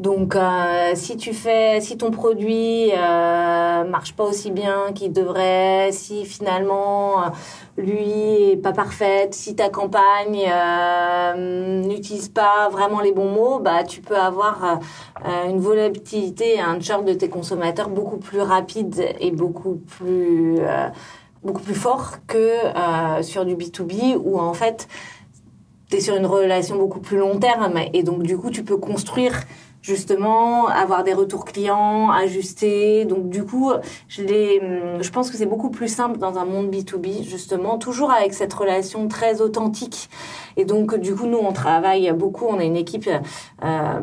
donc, 0.00 0.34
euh, 0.34 0.92
si 0.94 1.18
tu 1.18 1.34
fais, 1.34 1.78
si 1.82 1.98
ton 1.98 2.10
produit 2.10 2.90
euh, 2.90 3.84
marche 3.84 4.14
pas 4.14 4.24
aussi 4.24 4.50
bien 4.50 4.92
qu'il 4.94 5.12
devrait, 5.12 5.90
si 5.92 6.24
finalement 6.24 7.22
euh, 7.22 7.26
lui 7.76 8.52
est 8.52 8.56
pas 8.56 8.72
parfaite, 8.72 9.34
si 9.34 9.54
ta 9.54 9.68
campagne 9.68 10.42
euh, 10.50 11.82
n'utilise 11.82 12.30
pas 12.30 12.70
vraiment 12.70 13.00
les 13.00 13.12
bons 13.12 13.30
mots, 13.30 13.58
bah 13.58 13.84
tu 13.84 14.00
peux 14.00 14.16
avoir 14.16 14.80
euh, 15.26 15.50
une 15.50 15.60
volatilité 15.60 16.58
un 16.58 16.80
churn 16.80 17.04
de 17.04 17.12
tes 17.12 17.28
consommateurs 17.28 17.90
beaucoup 17.90 18.16
plus 18.16 18.40
rapide 18.40 19.04
et 19.20 19.30
beaucoup 19.30 19.82
plus 19.86 20.60
beaucoup 21.42 21.60
plus 21.60 21.74
fort 21.74 22.26
que 22.26 22.54
sur 23.22 23.44
du 23.44 23.54
B2B 23.54 24.16
où 24.16 24.40
en 24.40 24.54
fait 24.54 24.88
tu 25.90 25.96
es 25.96 26.00
sur 26.00 26.16
une 26.16 26.26
relation 26.26 26.76
beaucoup 26.76 27.00
plus 27.00 27.18
long 27.18 27.38
terme 27.38 27.80
et 27.92 28.02
donc 28.02 28.22
du 28.22 28.38
coup 28.38 28.50
tu 28.50 28.64
peux 28.64 28.78
construire 28.78 29.34
justement 29.82 30.66
avoir 30.68 31.04
des 31.04 31.14
retours 31.14 31.44
clients, 31.44 32.10
ajuster. 32.10 33.04
Donc 33.04 33.28
du 33.28 33.44
coup, 33.44 33.72
je 34.08 34.22
hum, 34.22 35.02
je 35.02 35.10
pense 35.10 35.30
que 35.30 35.36
c'est 35.36 35.46
beaucoup 35.46 35.70
plus 35.70 35.88
simple 35.88 36.18
dans 36.18 36.38
un 36.38 36.44
monde 36.44 36.70
B2B 36.70 37.24
justement, 37.24 37.78
toujours 37.78 38.10
avec 38.10 38.34
cette 38.34 38.52
relation 38.52 39.08
très 39.08 39.40
authentique. 39.40 40.08
Et 40.56 40.64
donc 40.64 40.96
du 40.96 41.14
coup, 41.14 41.26
nous 41.26 41.38
on 41.38 41.52
travaille 41.52 42.12
beaucoup. 42.12 42.46
On 42.46 42.58
a 42.58 42.64
une 42.64 42.76
équipe 42.76 43.08
euh, 43.08 44.00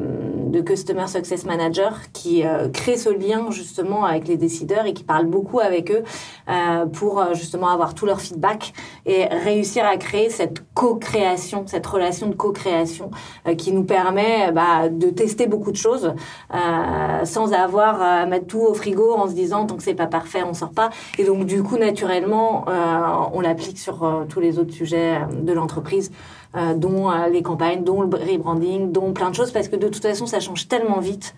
de 0.48 0.62
customer 0.62 1.08
success 1.08 1.46
manager 1.46 2.12
qui 2.14 2.46
euh, 2.46 2.70
crée 2.70 2.98
ce 2.98 3.10
lien 3.10 3.52
justement 3.52 4.06
avec 4.06 4.28
les 4.28 4.38
décideurs 4.38 4.86
et 4.86 4.94
qui 4.94 5.04
parle 5.04 5.26
beaucoup 5.26 5.60
avec 5.60 5.92
eux 5.92 6.04
euh, 6.50 6.86
pour 6.86 7.24
justement 7.34 7.70
avoir 7.70 7.94
tout 7.94 8.06
leur 8.06 8.22
feedback 8.22 8.74
et 9.06 9.26
réussir 9.26 9.86
à 9.86 9.98
créer 9.98 10.30
cette 10.30 10.64
co-création, 10.74 11.64
cette 11.68 11.86
relation 11.86 12.28
de 12.28 12.36
co-création 12.36 13.12
qui 13.58 13.72
nous 13.72 13.84
permet 13.84 14.52
bah, 14.52 14.90
de 14.90 15.10
tester 15.10 15.48
beaucoup 15.48 15.72
de 15.72 15.78
choses 15.78 16.14
euh, 16.54 17.26
sans 17.26 17.54
avoir 17.54 18.02
à 18.02 18.26
mettre 18.26 18.48
tout 18.48 18.60
au 18.62 18.74
frigo 18.74 19.14
en 19.14 19.28
se 19.28 19.34
disant 19.34 19.66
tant 19.66 19.76
que 19.76 19.84
c'est 19.84 19.96
pas 19.96 20.08
parfait, 20.08 20.44
on 20.44 20.54
sort 20.54 20.72
pas. 20.72 20.90
Et 21.18 21.24
donc 21.24 21.46
du 21.46 21.64
coup, 21.64 21.78
naturellement, 21.78 22.66
euh, 22.68 23.28
on 23.34 23.42
l'applique 23.42 23.80
sur 23.80 24.26
tous 24.30 24.40
les 24.40 24.60
autres 24.60 24.74
sujets 24.74 25.20
de 25.32 25.54
l'entreprise. 25.54 26.12
Euh, 26.58 26.74
dont 26.74 27.12
euh, 27.12 27.28
les 27.28 27.44
campagnes, 27.44 27.84
dont 27.84 28.02
le 28.02 28.08
rebranding, 28.08 28.92
dont 28.92 29.14
plein 29.14 29.30
de 29.30 29.36
choses, 29.36 29.52
parce 29.52 29.68
que 29.68 29.76
de 29.76 29.90
toute 29.90 30.02
façon, 30.02 30.26
ça 30.26 30.40
change 30.40 30.68
tellement 30.68 31.00
vite 31.00 31.36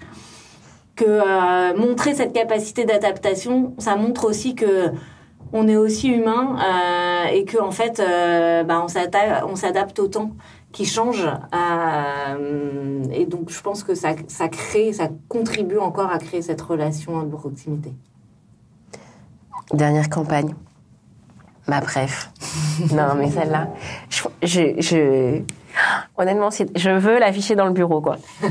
que 0.95 1.03
euh, 1.05 1.77
montrer 1.77 2.13
cette 2.13 2.31
capacité 2.31 2.85
d'adaptation, 2.85 3.73
ça 3.79 3.97
montre 3.97 4.25
aussi 4.25 4.55
que 4.55 4.91
on 5.51 5.67
est 5.67 5.75
aussi 5.75 6.09
humain 6.09 6.57
et 7.33 7.43
que 7.43 7.59
en 7.59 7.71
fait, 7.71 7.99
bah, 8.67 8.85
on 8.85 9.55
s'adapte, 9.55 9.97
au 9.97 10.07
temps 10.07 10.31
qui 10.71 10.85
change. 10.85 11.27
Et 13.11 13.25
donc, 13.25 13.49
je 13.49 13.59
pense 13.59 13.83
que 13.83 13.95
ça 13.95 14.13
crée, 14.47 14.93
ça 14.93 15.09
contribue 15.27 15.79
encore 15.79 16.11
à 16.11 16.19
créer 16.19 16.43
cette 16.43 16.61
relation 16.61 17.23
de 17.23 17.35
proximité. 17.35 17.91
Dernière 19.73 20.07
campagne. 20.07 20.53
Ma 21.69 21.81
préf. 21.81 22.31
non, 22.91 23.13
mais 23.15 23.29
celle-là, 23.29 23.67
je, 24.09 24.23
je, 24.43 24.61
je- 24.81 25.41
honnêtement, 26.17 26.49
je 26.75 26.89
veux 26.89 27.19
l'afficher 27.19 27.55
dans 27.55 27.65
le 27.67 27.73
bureau, 27.73 28.01
quoi. 28.01 28.17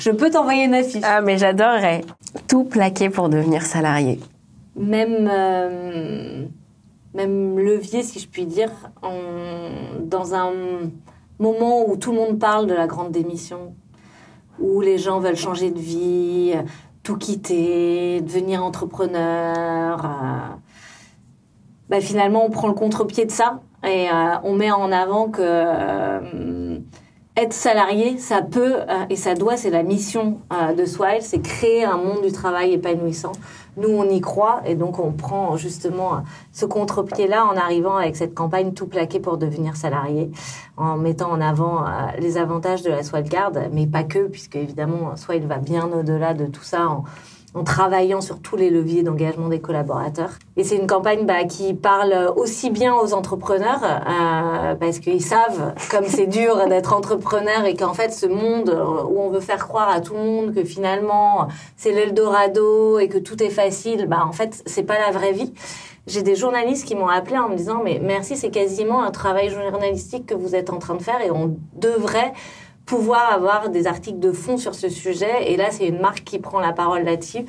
Je 0.00 0.10
peux 0.10 0.30
t'envoyer 0.30 0.64
une 0.64 0.74
affiche. 0.74 1.02
Ah, 1.04 1.20
mais 1.20 1.36
j'adorerais 1.38 2.02
tout 2.46 2.64
plaquer 2.64 3.10
pour 3.10 3.28
devenir 3.28 3.62
salarié. 3.62 4.18
même, 4.76 5.28
euh, 5.30 6.44
même 7.14 7.58
levier, 7.58 8.02
si 8.04 8.20
je 8.20 8.28
puis 8.28 8.46
dire, 8.46 8.70
en- 9.02 10.00
dans 10.00 10.34
un 10.34 10.52
moment 11.40 11.84
où 11.88 11.96
tout 11.96 12.12
le 12.12 12.16
monde 12.18 12.38
parle 12.38 12.66
de 12.66 12.74
la 12.74 12.86
grande 12.86 13.10
démission, 13.10 13.74
où 14.60 14.80
les 14.80 14.98
gens 14.98 15.18
veulent 15.20 15.36
changer 15.36 15.70
de 15.70 15.78
vie, 15.80 16.54
tout 17.02 17.16
quitter, 17.16 18.20
devenir 18.20 18.64
entrepreneur. 18.64 20.04
euh, 20.04 20.54
bah, 21.88 22.00
finalement, 22.00 22.44
on 22.44 22.50
prend 22.50 22.68
le 22.68 22.74
contre-pied 22.74 23.24
de 23.24 23.30
ça 23.30 23.60
et 23.84 24.08
euh, 24.08 24.34
on 24.44 24.54
met 24.54 24.70
en 24.70 24.92
avant 24.92 25.28
que 25.28 25.40
euh, 25.42 26.78
être 27.38 27.52
salarié, 27.52 28.18
ça 28.18 28.42
peut 28.42 28.80
euh, 28.80 29.04
et 29.10 29.16
ça 29.16 29.34
doit, 29.34 29.56
c'est 29.56 29.70
la 29.70 29.84
mission 29.84 30.40
euh, 30.52 30.74
de 30.74 30.84
Swile, 30.84 31.22
c'est 31.22 31.40
créer 31.40 31.84
un 31.84 31.96
monde 31.96 32.22
du 32.22 32.32
travail 32.32 32.72
épanouissant. 32.72 33.30
Nous, 33.76 33.88
on 33.88 34.08
y 34.10 34.20
croit 34.20 34.60
et 34.66 34.74
donc 34.74 34.98
on 34.98 35.12
prend 35.12 35.56
justement 35.56 36.22
ce 36.52 36.66
contre-pied-là 36.66 37.46
en 37.46 37.56
arrivant 37.56 37.96
avec 37.96 38.16
cette 38.16 38.34
campagne 38.34 38.72
tout 38.72 38.88
plaqué 38.88 39.20
pour 39.20 39.38
devenir 39.38 39.76
salarié, 39.76 40.32
en 40.76 40.96
mettant 40.96 41.30
en 41.30 41.40
avant 41.40 41.86
euh, 41.86 41.90
les 42.18 42.38
avantages 42.38 42.82
de 42.82 42.90
la 42.90 43.04
Swile 43.04 43.28
Card, 43.28 43.52
mais 43.72 43.86
pas 43.86 44.02
que, 44.02 44.26
puisque 44.26 44.56
évidemment, 44.56 45.14
Swile 45.14 45.46
va 45.46 45.58
bien 45.58 45.88
au-delà 45.92 46.34
de 46.34 46.46
tout 46.46 46.64
ça 46.64 46.88
en, 46.88 47.04
en 47.58 47.64
travaillant 47.64 48.20
sur 48.20 48.40
tous 48.40 48.56
les 48.56 48.70
leviers 48.70 49.02
d'engagement 49.02 49.48
des 49.48 49.60
collaborateurs. 49.60 50.30
Et 50.56 50.64
c'est 50.64 50.76
une 50.76 50.86
campagne 50.86 51.26
bah, 51.26 51.44
qui 51.44 51.74
parle 51.74 52.32
aussi 52.36 52.70
bien 52.70 52.94
aux 52.94 53.14
entrepreneurs, 53.14 53.82
euh, 53.82 54.74
parce 54.76 55.00
qu'ils 55.00 55.22
savent 55.22 55.74
comme 55.90 56.06
c'est 56.06 56.26
dur 56.26 56.66
d'être 56.68 56.94
entrepreneur 56.94 57.64
et 57.64 57.74
qu'en 57.74 57.94
fait 57.94 58.12
ce 58.12 58.26
monde 58.26 58.70
où 59.10 59.20
on 59.20 59.30
veut 59.30 59.40
faire 59.40 59.66
croire 59.66 59.88
à 59.88 60.00
tout 60.00 60.14
le 60.14 60.20
monde 60.20 60.54
que 60.54 60.64
finalement 60.64 61.48
c'est 61.76 61.92
l'Eldorado 61.92 62.98
et 62.98 63.08
que 63.08 63.18
tout 63.18 63.42
est 63.42 63.50
facile, 63.50 64.06
bah 64.06 64.24
en 64.26 64.32
fait 64.32 64.62
c'est 64.66 64.84
pas 64.84 64.98
la 64.98 65.10
vraie 65.10 65.32
vie. 65.32 65.52
J'ai 66.06 66.22
des 66.22 66.36
journalistes 66.36 66.86
qui 66.86 66.94
m'ont 66.94 67.08
appelé 67.08 67.38
en 67.38 67.48
me 67.48 67.56
disant 67.56 67.82
mais 67.84 68.00
merci 68.02 68.36
c'est 68.36 68.50
quasiment 68.50 69.02
un 69.02 69.10
travail 69.10 69.50
journalistique 69.50 70.26
que 70.26 70.34
vous 70.34 70.54
êtes 70.54 70.70
en 70.70 70.78
train 70.78 70.94
de 70.94 71.02
faire 71.02 71.20
et 71.20 71.30
on 71.30 71.56
devrait 71.74 72.32
pouvoir 72.88 73.30
avoir 73.32 73.68
des 73.68 73.86
articles 73.86 74.18
de 74.18 74.32
fond 74.32 74.56
sur 74.56 74.74
ce 74.74 74.88
sujet. 74.88 75.52
Et 75.52 75.56
là, 75.56 75.66
c'est 75.70 75.86
une 75.86 76.00
marque 76.00 76.24
qui 76.24 76.38
prend 76.38 76.58
la 76.58 76.72
parole 76.72 77.04
là-dessus. 77.04 77.44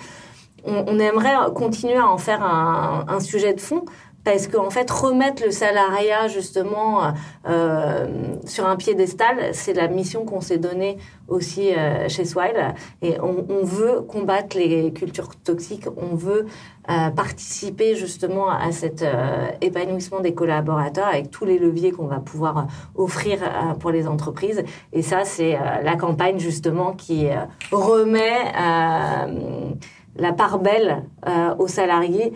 On, 0.65 0.83
on 0.87 0.99
aimerait 0.99 1.35
continuer 1.55 1.95
à 1.95 2.07
en 2.07 2.17
faire 2.17 2.43
un, 2.43 3.05
un 3.07 3.19
sujet 3.21 3.53
de 3.53 3.61
fond 3.61 3.85
parce 4.25 4.47
qu'en 4.47 4.69
fait, 4.69 4.91
remettre 4.91 5.43
le 5.45 5.51
salariat 5.51 6.27
justement 6.27 7.13
euh, 7.47 8.05
sur 8.45 8.67
un 8.67 8.75
piédestal, 8.75 9.53
c'est 9.53 9.73
la 9.73 9.87
mission 9.87 10.25
qu'on 10.25 10.41
s'est 10.41 10.57
donnée 10.57 10.97
aussi 11.29 11.73
euh, 11.73 12.09
chez 12.09 12.25
Swile. 12.25 12.75
Et 13.01 13.19
on, 13.21 13.45
on, 13.49 13.63
veut 13.63 14.01
combattre 14.01 14.57
les 14.57 14.91
cultures 14.91 15.35
toxiques, 15.35 15.85
on 15.95 16.15
veut 16.15 16.47
euh, 16.89 17.09
participer 17.11 17.95
justement 17.95 18.49
à 18.49 18.71
cet 18.71 19.03
euh, 19.03 19.47
épanouissement 19.61 20.21
des 20.21 20.33
collaborateurs 20.33 21.07
avec 21.07 21.29
tous 21.29 21.45
les 21.45 21.59
leviers 21.59 21.91
qu'on 21.91 22.07
va 22.07 22.19
pouvoir 22.19 22.67
offrir 22.95 23.43
euh, 23.43 23.73
pour 23.75 23.91
les 23.91 24.07
entreprises. 24.07 24.63
Et 24.91 25.01
ça, 25.01 25.23
c'est 25.23 25.55
euh, 25.55 25.59
la 25.83 25.95
campagne 25.95 26.39
justement 26.39 26.93
qui 26.93 27.27
euh, 27.27 27.35
remet 27.71 28.39
euh, 28.59 29.71
la 30.15 30.33
part 30.33 30.59
belle 30.59 31.03
euh, 31.27 31.55
aux 31.59 31.67
salariés 31.67 32.33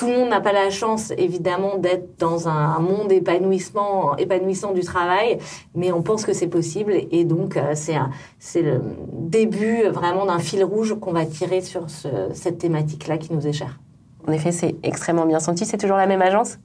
tout 0.00 0.06
le 0.06 0.16
monde 0.16 0.30
n'a 0.30 0.40
pas 0.40 0.52
la 0.52 0.70
chance, 0.70 1.12
évidemment, 1.18 1.76
d'être 1.76 2.18
dans 2.18 2.48
un 2.48 2.78
monde 2.78 3.12
épanouissement, 3.12 4.16
épanouissant 4.16 4.72
du 4.72 4.80
travail, 4.80 5.36
mais 5.74 5.92
on 5.92 6.00
pense 6.00 6.24
que 6.24 6.32
c'est 6.32 6.46
possible. 6.46 6.94
Et 7.10 7.24
donc, 7.24 7.58
euh, 7.58 7.72
c'est 7.74 7.96
un- 7.96 8.08
c'est 8.38 8.62
le 8.62 8.80
début 9.12 9.82
vraiment 9.90 10.24
d'un 10.24 10.38
fil 10.38 10.64
rouge 10.64 10.94
qu'on 10.98 11.12
va 11.12 11.26
tirer 11.26 11.60
sur 11.60 11.90
ce- 11.90 12.30
cette 12.32 12.56
thématique-là 12.56 13.18
qui 13.18 13.30
nous 13.34 13.46
est 13.46 13.52
chère. 13.52 13.78
En 14.26 14.32
effet, 14.32 14.52
c'est 14.52 14.74
extrêmement 14.82 15.26
bien 15.26 15.38
senti. 15.38 15.66
C'est 15.66 15.76
toujours 15.76 15.98
la 15.98 16.06
même 16.06 16.22
agence? 16.22 16.58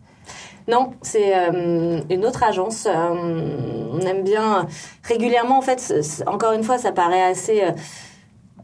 Non, 0.69 0.93
c'est 1.01 1.35
euh, 1.35 1.99
une 2.09 2.25
autre 2.25 2.41
agence. 2.43 2.87
Euh, 2.89 3.89
on 3.91 3.99
aime 3.99 4.23
bien 4.23 4.65
régulièrement. 5.03 5.57
En 5.57 5.61
fait, 5.61 5.93
encore 6.25 6.53
une 6.53 6.63
fois, 6.63 6.77
ça 6.77 6.93
paraît 6.93 7.21
assez 7.21 7.61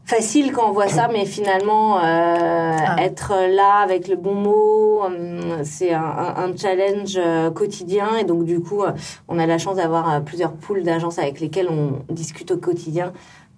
facile 0.04 0.52
quand 0.52 0.68
on 0.68 0.72
voit 0.72 0.88
ça, 0.88 1.08
mais 1.12 1.24
finalement, 1.24 1.98
euh, 1.98 2.76
être 2.98 3.32
là 3.54 3.76
avec 3.82 4.08
le 4.08 4.16
bon 4.16 4.34
mot, 4.34 5.02
euh, 5.04 5.60
c'est 5.64 5.92
un, 5.92 6.52
challenge 6.56 7.14
euh, 7.16 7.50
quotidien. 7.50 8.16
Et 8.20 8.24
donc, 8.24 8.44
du 8.44 8.60
coup, 8.60 8.82
euh, 8.82 8.92
on 9.28 9.38
a 9.38 9.46
la 9.46 9.58
chance 9.58 9.76
d'avoir 9.76 10.22
plusieurs 10.22 10.52
pools 10.52 10.82
d'agences 10.82 11.18
avec 11.18 11.40
lesquelles 11.40 11.68
on 11.70 12.12
discute 12.12 12.50
au 12.50 12.56
quotidien 12.58 13.12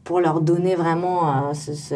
pour 0.05 0.21
leur 0.21 0.41
donner 0.41 0.75
vraiment, 0.75 1.29
euh, 1.51 1.55
ce- 1.55 1.75
ce- 1.75 1.95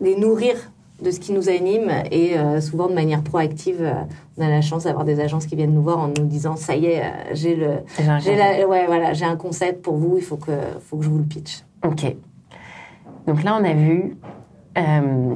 les 0.00 0.16
nourrir 0.16 0.54
de 1.00 1.12
ce 1.12 1.20
qui 1.20 1.32
nous 1.32 1.48
anime 1.48 1.92
et 2.10 2.36
euh, 2.36 2.60
souvent 2.60 2.88
de 2.88 2.92
manière 2.92 3.22
proactive, 3.22 3.80
euh, 3.80 3.92
on 4.36 4.44
a 4.44 4.48
la 4.48 4.60
chance 4.60 4.84
d'avoir 4.84 5.04
des 5.04 5.20
agences 5.20 5.46
qui 5.46 5.54
viennent 5.54 5.72
nous 5.72 5.82
voir 5.82 5.98
en 6.00 6.08
nous 6.08 6.24
disant 6.26 6.56
ça 6.56 6.74
y 6.74 6.86
est, 6.86 7.00
euh, 7.00 7.04
j'ai 7.34 7.54
le, 7.54 7.68
j'ai 8.18 8.34
la- 8.34 8.66
ouais 8.66 8.86
voilà, 8.86 9.12
j'ai 9.12 9.24
un 9.24 9.36
concept 9.36 9.80
pour 9.82 9.94
vous, 9.96 10.16
il 10.16 10.24
faut 10.24 10.36
que, 10.36 10.50
faut 10.84 10.96
que 10.96 11.04
je 11.04 11.08
vous 11.08 11.18
le 11.18 11.24
pitch. 11.24 11.62
Ok. 11.86 12.16
Donc 13.26 13.42
là, 13.42 13.58
on 13.60 13.64
a 13.64 13.74
vu. 13.74 14.16
euh, 14.78 15.34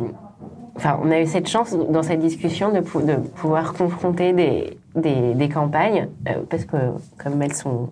Enfin, 0.75 0.99
on 1.05 1.11
a 1.11 1.21
eu 1.21 1.27
cette 1.27 1.49
chance 1.49 1.75
dans 1.77 2.03
cette 2.03 2.21
discussion 2.21 2.73
de, 2.73 2.81
pou- 2.81 3.03
de 3.03 3.17
pouvoir 3.17 3.75
confronter 3.75 4.33
des, 4.33 4.79
des, 4.97 5.35
des 5.35 5.49
campagnes, 5.51 6.09
euh, 6.27 6.33
parce 6.49 6.65
que 6.65 6.77
comme 7.23 7.43
elles 7.43 7.53
sont, 7.55 7.91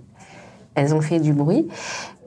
elles 0.74 0.94
ont 0.94 1.02
fait 1.02 1.20
du 1.20 1.34
bruit, 1.34 1.68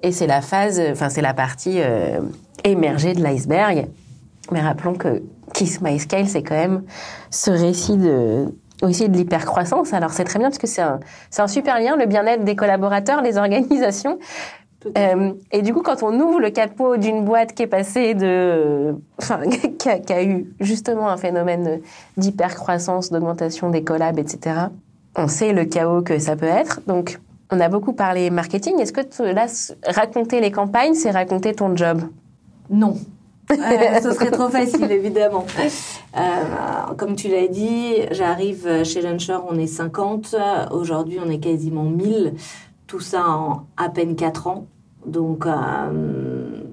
et 0.03 0.11
c'est 0.11 0.27
la 0.27 0.41
phase, 0.41 0.79
enfin 0.91 1.09
c'est 1.09 1.23
la 1.23 1.33
partie 1.33 1.79
euh, 1.81 2.19
émergée 2.63 3.13
de 3.13 3.23
l'iceberg. 3.23 3.87
Mais 4.51 4.61
rappelons 4.61 4.93
que 4.93 5.23
Kiss 5.55 5.81
My 5.81 5.97
Scale, 5.97 6.27
c'est 6.27 6.43
quand 6.43 6.55
même 6.55 6.83
ce 7.31 7.49
récit 7.49 7.97
de 7.97 8.53
aussi 8.83 9.09
de 9.09 9.17
l'hypercroissance. 9.17 9.91
Alors 9.91 10.11
c'est 10.11 10.23
très 10.23 10.37
bien 10.37 10.49
parce 10.49 10.59
que 10.59 10.67
c'est 10.67 10.83
un, 10.83 10.99
un 11.39 11.47
super 11.47 11.79
lien, 11.79 11.95
le 11.95 12.05
bien-être 12.05 12.43
des 12.43 12.55
collaborateurs, 12.55 13.23
les 13.23 13.37
organisations. 13.39 14.19
Euh, 14.97 15.33
et 15.51 15.61
du 15.61 15.73
coup, 15.73 15.81
quand 15.81 16.03
on 16.03 16.19
ouvre 16.19 16.39
le 16.39 16.49
capot 16.49 16.97
d'une 16.97 17.23
boîte 17.23 17.53
qui 17.53 17.63
est 17.63 17.67
passée 17.67 18.13
de, 18.13 18.95
enfin, 19.21 19.41
qui 19.79 20.13
a, 20.13 20.23
eu 20.23 20.53
justement 20.59 21.09
un 21.09 21.17
phénomène 21.17 21.81
d'hypercroissance, 22.17 23.11
d'augmentation 23.11 23.69
des 23.69 23.83
collabs, 23.83 24.19
etc. 24.19 24.67
On 25.15 25.27
sait 25.27 25.53
le 25.53 25.65
chaos 25.65 26.01
que 26.01 26.19
ça 26.19 26.35
peut 26.35 26.45
être. 26.45 26.81
Donc, 26.87 27.19
on 27.51 27.59
a 27.59 27.69
beaucoup 27.69 27.93
parlé 27.93 28.29
marketing. 28.29 28.79
Est-ce 28.79 28.93
que 28.93 29.23
là, 29.23 29.45
raconter 29.87 30.41
les 30.41 30.51
campagnes, 30.51 30.95
c'est 30.95 31.11
raconter 31.11 31.53
ton 31.53 31.75
job? 31.75 32.01
Non. 32.69 32.95
Euh, 33.51 33.99
ce 34.01 34.11
serait 34.13 34.31
trop 34.31 34.49
facile, 34.49 34.89
évidemment. 34.91 35.45
Euh, 36.17 36.93
comme 36.97 37.15
tu 37.15 37.27
l'as 37.27 37.47
dit, 37.47 37.95
j'arrive 38.11 38.83
chez 38.83 39.01
Launcher, 39.01 39.37
on 39.47 39.57
est 39.59 39.67
50. 39.67 40.35
Aujourd'hui, 40.71 41.19
on 41.23 41.29
est 41.29 41.39
quasiment 41.39 41.83
1000. 41.83 42.33
Tout 42.87 43.01
ça 43.01 43.27
en 43.27 43.65
à 43.77 43.89
peine 43.89 44.15
4 44.15 44.47
ans. 44.47 44.65
Donc, 45.05 45.45
euh, 45.45 46.63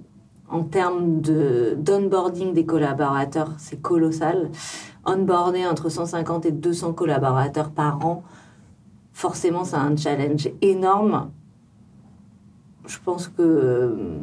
en 0.49 0.63
termes 0.65 1.21
de 1.21 1.75
d'onboarding 1.79 2.53
des 2.53 2.67
collaborateurs, 2.67 3.53
c'est 3.59 3.81
colossal. 3.81 4.51
Onboarder 5.07 5.67
entre 5.67 5.89
150 5.89 6.47
et 6.47 6.53
200 6.53 6.93
collaborateurs 6.93 7.71
par 7.71 8.05
an, 8.05 8.23
forcément, 9.13 9.65
c'est 9.65 9.77
un 9.77 9.97
challenge 9.97 10.51
énorme. 10.61 11.31
Je 12.87 12.99
pense 13.05 13.29
que 13.29 13.43
euh, 13.43 14.19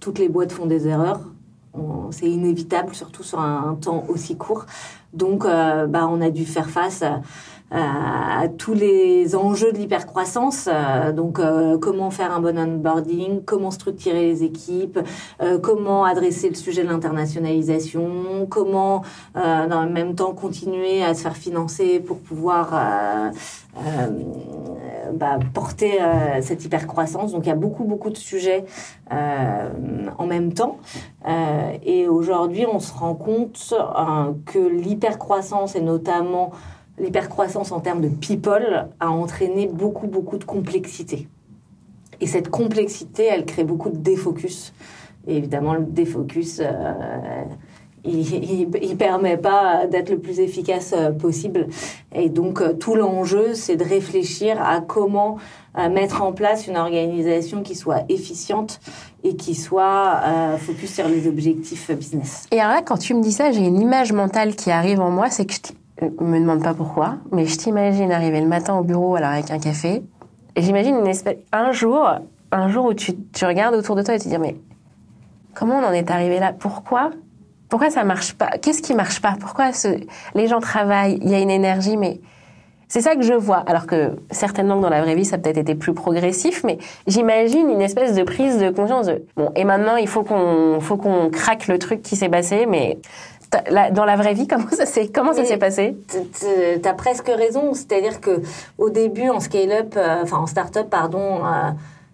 toutes 0.00 0.18
les 0.18 0.28
boîtes 0.28 0.52
font 0.52 0.66
des 0.66 0.88
erreurs. 0.88 1.20
C'est 2.10 2.28
inévitable, 2.28 2.94
surtout 2.94 3.22
sur 3.22 3.38
un, 3.38 3.76
temps 3.80 4.04
aussi 4.08 4.36
court. 4.36 4.66
Donc, 5.12 5.44
euh, 5.44 5.86
bah, 5.86 6.08
on 6.10 6.20
a 6.20 6.30
dû 6.30 6.44
faire 6.44 6.68
face 6.68 7.04
à 7.70 8.48
tous 8.48 8.74
les 8.74 9.36
enjeux 9.36 9.72
de 9.72 9.78
l'hypercroissance. 9.78 10.68
Euh, 10.68 11.12
donc, 11.12 11.38
euh, 11.38 11.78
comment 11.78 12.10
faire 12.10 12.32
un 12.32 12.40
bon 12.40 12.58
onboarding, 12.58 13.42
comment 13.44 13.70
structurer 13.70 14.26
les 14.26 14.42
équipes, 14.42 14.98
euh, 15.40 15.58
comment 15.58 16.04
adresser 16.04 16.48
le 16.48 16.56
sujet 16.56 16.82
de 16.82 16.88
l'internationalisation, 16.88 18.46
comment, 18.48 19.02
dans 19.34 19.84
le 19.84 19.90
même 19.90 20.14
temps, 20.14 20.32
continuer 20.32 21.04
à 21.04 21.14
se 21.14 21.22
faire 21.22 21.36
financer 21.36 22.00
pour 22.00 22.18
pouvoir 22.18 22.70
bah, 25.12 25.38
porter 25.54 25.98
cette 26.40 26.64
hypercroissance. 26.64 27.32
Donc, 27.32 27.46
il 27.46 27.48
y 27.48 27.52
a 27.52 27.56
beaucoup, 27.56 27.84
beaucoup 27.84 28.10
de 28.10 28.16
sujets 28.16 28.64
en 29.10 30.26
même 30.26 30.52
temps. 30.52 30.78
et 31.84 32.08
aujourd'hui, 32.08 32.66
on 32.66 32.80
se 32.80 32.92
rend 32.92 33.14
compte 33.14 33.74
que 34.46 34.58
l'hypercroissance 34.58 35.76
et 35.76 35.80
notamment 35.80 36.52
l'hypercroissance 37.00 37.72
en 37.72 37.80
termes 37.80 38.02
de 38.02 38.08
people 38.08 38.88
a 39.00 39.10
entraîné 39.10 39.66
beaucoup, 39.66 40.06
beaucoup 40.06 40.38
de 40.38 40.44
complexité. 40.44 41.28
Et 42.20 42.26
cette 42.26 42.50
complexité, 42.50 43.24
elle 43.24 43.46
crée 43.46 43.64
beaucoup 43.64 43.90
de 43.90 43.96
défocus. 43.96 44.72
Et 45.26 45.36
évidemment, 45.36 45.74
le 45.74 45.84
défocus, 45.84 46.60
euh, 46.60 46.92
il, 48.04 48.68
ne 48.70 48.94
permet 48.94 49.36
pas 49.36 49.86
d'être 49.86 50.10
le 50.10 50.18
plus 50.18 50.40
efficace 50.40 50.94
euh, 50.96 51.12
possible. 51.12 51.68
Et 52.14 52.28
donc, 52.28 52.60
euh, 52.60 52.74
tout 52.74 52.94
l'enjeu, 52.94 53.54
c'est 53.54 53.76
de 53.76 53.84
réfléchir 53.84 54.60
à 54.62 54.80
comment 54.80 55.38
mettre 55.88 56.22
en 56.22 56.32
place 56.32 56.66
une 56.66 56.76
organisation 56.76 57.62
qui 57.62 57.76
soit 57.76 58.02
efficiente 58.08 58.80
et 59.22 59.36
qui 59.36 59.54
soit 59.54 60.20
focus 60.58 60.94
sur 60.94 61.06
les 61.06 61.28
objectifs 61.28 61.92
business. 61.92 62.48
Et 62.50 62.58
alors 62.58 62.74
là, 62.74 62.82
quand 62.82 62.98
tu 62.98 63.14
me 63.14 63.22
dis 63.22 63.30
ça, 63.30 63.52
j'ai 63.52 63.64
une 63.64 63.80
image 63.80 64.12
mentale 64.12 64.56
qui 64.56 64.72
arrive 64.72 64.98
en 64.98 65.10
moi, 65.10 65.30
c'est 65.30 65.44
que 65.44 65.54
je 65.54 65.60
me 66.20 66.38
demande 66.38 66.62
pas 66.62 66.74
pourquoi, 66.74 67.16
mais 67.32 67.46
je 67.46 67.56
t'imagine 67.56 68.12
arriver 68.12 68.40
le 68.40 68.46
matin 68.46 68.76
au 68.78 68.82
bureau 68.82 69.14
alors 69.16 69.30
avec 69.30 69.50
un 69.50 69.58
café. 69.58 70.02
Et 70.56 70.62
j'imagine 70.62 70.96
une 70.96 71.06
espèce, 71.06 71.36
un 71.52 71.72
jour, 71.72 72.08
un 72.52 72.68
jour 72.68 72.86
où 72.86 72.94
tu, 72.94 73.12
tu 73.32 73.44
regardes 73.44 73.74
autour 73.74 73.96
de 73.96 74.02
toi 74.02 74.14
et 74.14 74.18
tu 74.18 74.24
te 74.24 74.28
dis 74.30 74.38
mais 74.38 74.56
comment 75.54 75.78
on 75.78 75.84
en 75.84 75.92
est 75.92 76.10
arrivé 76.10 76.38
là? 76.38 76.52
Pourquoi? 76.52 77.10
Pourquoi 77.68 77.90
ça 77.90 78.02
marche 78.02 78.34
pas? 78.34 78.50
Qu'est-ce 78.60 78.82
qui 78.82 78.94
marche 78.94 79.20
pas? 79.20 79.36
Pourquoi 79.38 79.72
ce, 79.72 79.88
les 80.34 80.46
gens 80.48 80.60
travaillent 80.60 81.18
Il 81.22 81.30
y 81.30 81.34
a 81.34 81.38
une 81.38 81.50
énergie, 81.50 81.96
mais 81.96 82.20
c'est 82.88 83.00
ça 83.00 83.14
que 83.14 83.22
je 83.22 83.34
vois. 83.34 83.58
Alors 83.58 83.86
que 83.86 84.16
certainement 84.32 84.76
que 84.78 84.82
dans 84.82 84.90
la 84.90 85.00
vraie 85.02 85.14
vie, 85.14 85.24
ça 85.24 85.36
a 85.36 85.38
peut-être 85.38 85.58
été 85.58 85.76
plus 85.76 85.94
progressif, 85.94 86.64
mais 86.64 86.78
j'imagine 87.06 87.70
une 87.70 87.80
espèce 87.80 88.16
de 88.16 88.24
prise 88.24 88.58
de 88.58 88.70
conscience 88.70 89.06
de 89.06 89.24
bon. 89.36 89.52
Et 89.54 89.62
maintenant, 89.62 89.94
il 89.94 90.08
faut 90.08 90.24
qu'on 90.24 90.80
faut 90.80 90.96
qu'on 90.96 91.30
craque 91.30 91.68
le 91.68 91.78
truc 91.78 92.02
qui 92.02 92.16
s'est 92.16 92.28
passé, 92.28 92.66
mais 92.68 92.98
dans 93.92 94.04
la 94.04 94.16
vraie 94.16 94.34
vie, 94.34 94.46
comment 94.48 94.70
ça 94.70 94.86
s'est 94.86 95.08
comment 95.08 95.32
ça 95.32 95.44
s'est 95.44 95.58
passé? 95.58 95.96
T'as 96.82 96.94
presque 96.94 97.28
raison, 97.28 97.74
c'est-à-dire 97.74 98.20
que 98.20 98.40
au 98.78 98.90
début 98.90 99.28
en 99.28 99.40
scale-up, 99.40 99.94
euh, 99.96 100.22
enfin 100.22 100.38
en 100.38 100.46
start-up, 100.46 100.88
pardon. 100.90 101.40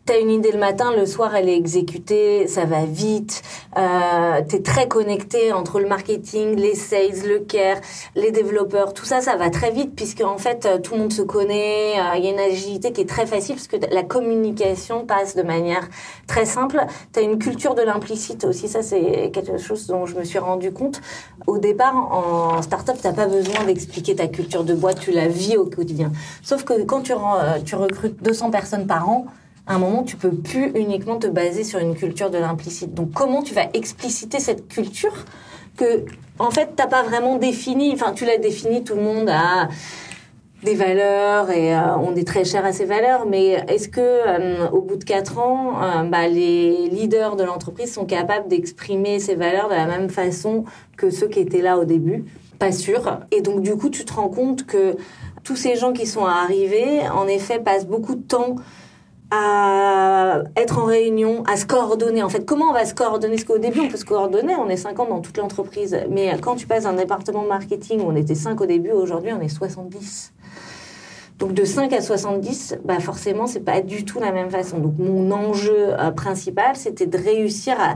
T'as 0.06 0.20
une 0.20 0.30
idée 0.30 0.52
le 0.52 0.58
matin, 0.60 0.92
le 0.96 1.04
soir 1.04 1.34
elle 1.34 1.48
est 1.48 1.56
exécutée, 1.56 2.46
ça 2.46 2.64
va 2.64 2.84
vite. 2.84 3.42
Euh, 3.76 4.40
T'es 4.48 4.62
très 4.62 4.86
connecté 4.86 5.52
entre 5.52 5.80
le 5.80 5.88
marketing, 5.88 6.54
les 6.54 6.76
sales, 6.76 7.26
le 7.26 7.40
care, 7.40 7.78
les 8.14 8.30
développeurs, 8.30 8.94
tout 8.94 9.04
ça, 9.04 9.20
ça 9.20 9.34
va 9.34 9.50
très 9.50 9.72
vite 9.72 9.96
puisque 9.96 10.20
en 10.20 10.38
fait 10.38 10.64
euh, 10.64 10.78
tout 10.78 10.94
le 10.94 11.00
monde 11.00 11.12
se 11.12 11.22
connaît. 11.22 11.98
Euh, 11.98 12.18
il 12.18 12.25
y 12.25 12.28
a 12.28 12.30
une 12.30 12.38
agilité 12.38 12.92
qui 12.92 13.00
est 13.00 13.08
très 13.08 13.26
facile 13.26 13.56
parce 13.56 13.66
que 13.66 13.78
la 13.92 14.04
communication 14.04 15.04
passe 15.04 15.34
de 15.34 15.42
manière 15.42 15.88
très 16.28 16.44
simple. 16.44 16.86
T'as 17.10 17.22
une 17.22 17.40
culture 17.40 17.75
de 17.75 17.82
l'implicite 17.82 18.44
aussi, 18.44 18.68
ça 18.68 18.82
c'est 18.82 19.32
quelque 19.32 19.58
chose 19.58 19.88
dont 19.88 20.06
je 20.06 20.14
me 20.14 20.22
suis 20.22 20.38
rendu 20.38 20.70
compte. 20.70 21.00
Au 21.48 21.58
départ, 21.58 21.96
en 21.96 22.62
startup, 22.62 22.94
t'as 23.02 23.12
pas 23.12 23.26
besoin 23.26 23.64
d'expliquer 23.64 24.14
ta 24.14 24.28
culture 24.28 24.62
de 24.62 24.75
boîte, 24.75 25.00
tu 25.00 25.10
la 25.10 25.26
vis 25.26 25.56
au 25.56 25.66
quotidien. 25.66 26.12
Sauf 26.44 26.62
que 26.62 26.80
quand 26.84 27.00
tu, 27.00 27.12
tu 27.64 27.75
recrutes 27.75 28.22
200 28.22 28.52
personnes 28.52 28.86
par 28.86 29.08
an 29.08 29.26
à 29.66 29.75
un 29.75 29.78
moment, 29.78 30.04
tu 30.04 30.16
peux 30.16 30.30
plus 30.30 30.71
uniquement 30.75 31.19
te 31.19 31.26
baser 31.26 31.64
sur 31.64 31.80
une 31.80 31.95
culture 31.95 32.30
de 32.30 32.38
l'implicite. 32.38 32.95
Donc, 32.95 33.12
comment 33.12 33.43
tu 33.43 33.52
vas 33.52 33.67
expliciter 33.75 34.38
cette 34.38 34.69
culture 34.69 35.25
que, 35.76 36.04
en 36.38 36.50
fait, 36.50 36.71
t'as 36.76 36.86
pas 36.86 37.02
vraiment 37.02 37.36
défini. 37.36 37.93
Enfin, 37.93 38.12
tu 38.12 38.25
l'as 38.25 38.38
défini, 38.38 38.84
tout 38.84 38.95
le 38.95 39.02
monde 39.02 39.28
a 39.28 39.69
des 40.62 40.75
valeurs 40.75 41.50
et 41.50 41.75
euh, 41.75 41.97
on 41.99 42.17
est 42.17 42.26
très 42.26 42.45
cher 42.45 42.64
à 42.64 42.73
ces 42.73 42.84
valeurs. 42.84 43.26
Mais 43.26 43.64
est-ce 43.69 43.88
que, 43.88 44.00
euh, 44.00 44.69
au 44.71 44.82
bout 44.82 44.97
de 44.97 45.04
quatre 45.04 45.38
ans, 45.38 45.75
euh, 45.82 46.02
bah, 46.04 46.28
les 46.28 46.88
leaders 46.88 47.36
de 47.36 47.45
l'entreprise 47.45 47.93
sont 47.93 48.06
capables 48.06 48.49
d'exprimer 48.49 49.19
ces 49.19 49.34
valeurs 49.34 49.69
de 49.69 49.75
la 49.75 49.86
même 49.86 50.08
façon 50.08 50.64
que 50.97 51.10
ceux 51.10 51.28
qui 51.28 51.40
étaient 51.40 51.62
là 51.62 51.76
au 51.76 51.84
début? 51.84 52.25
Pas 52.58 52.73
sûr. 52.73 53.21
Et 53.32 53.43
donc, 53.43 53.62
du 53.62 53.76
coup, 53.76 53.90
tu 53.90 54.04
te 54.04 54.12
rends 54.12 54.28
compte 54.28 54.64
que 54.64 54.97
tous 55.45 55.56
ces 55.56 55.76
gens 55.76 55.93
qui 55.93 56.06
sont 56.06 56.25
arrivés, 56.25 57.00
en 57.14 57.26
effet, 57.26 57.58
passent 57.58 57.86
beaucoup 57.86 58.14
de 58.14 58.23
temps 58.23 58.56
à 59.30 60.43
être 60.56 60.78
en 60.78 60.84
réunion, 60.84 61.43
à 61.45 61.56
se 61.56 61.67
coordonner. 61.67 62.23
En 62.23 62.28
fait, 62.28 62.45
comment 62.45 62.67
on 62.67 62.73
va 62.73 62.84
se 62.84 62.95
coordonner? 62.95 63.34
Parce 63.34 63.45
qu'au 63.45 63.58
début, 63.58 63.80
on 63.80 63.89
peut 63.89 63.97
se 63.97 64.04
coordonner, 64.04 64.54
on 64.56 64.69
est 64.69 64.76
50 64.76 65.08
dans 65.08 65.21
toute 65.21 65.36
l'entreprise. 65.36 65.99
Mais 66.10 66.36
quand 66.41 66.56
tu 66.56 66.67
passes 66.67 66.84
d'un 66.84 66.93
département 66.93 67.43
marketing 67.43 68.00
où 68.00 68.10
on 68.10 68.17
était 68.17 68.34
5 68.34 68.60
au 68.60 68.67
début, 68.67 68.93
aujourd'hui, 68.93 69.32
on 69.32 69.41
est 69.41 69.49
70. 69.49 70.32
Donc 71.39 71.52
de 71.52 71.65
5 71.65 71.93
à 71.93 72.00
70, 72.00 72.78
bah 72.84 72.99
forcément, 72.99 73.47
c'est 73.47 73.60
pas 73.60 73.82
du 73.82 74.04
tout 74.04 74.21
la 74.21 74.32
même 74.32 74.50
façon. 74.50 74.78
Donc 74.78 74.95
mon 74.99 75.30
enjeu 75.32 75.75
euh, 75.76 76.10
principal, 76.10 76.76
c'était 76.76 77.06
de 77.06 77.19
réussir 77.19 77.78
à 77.78 77.95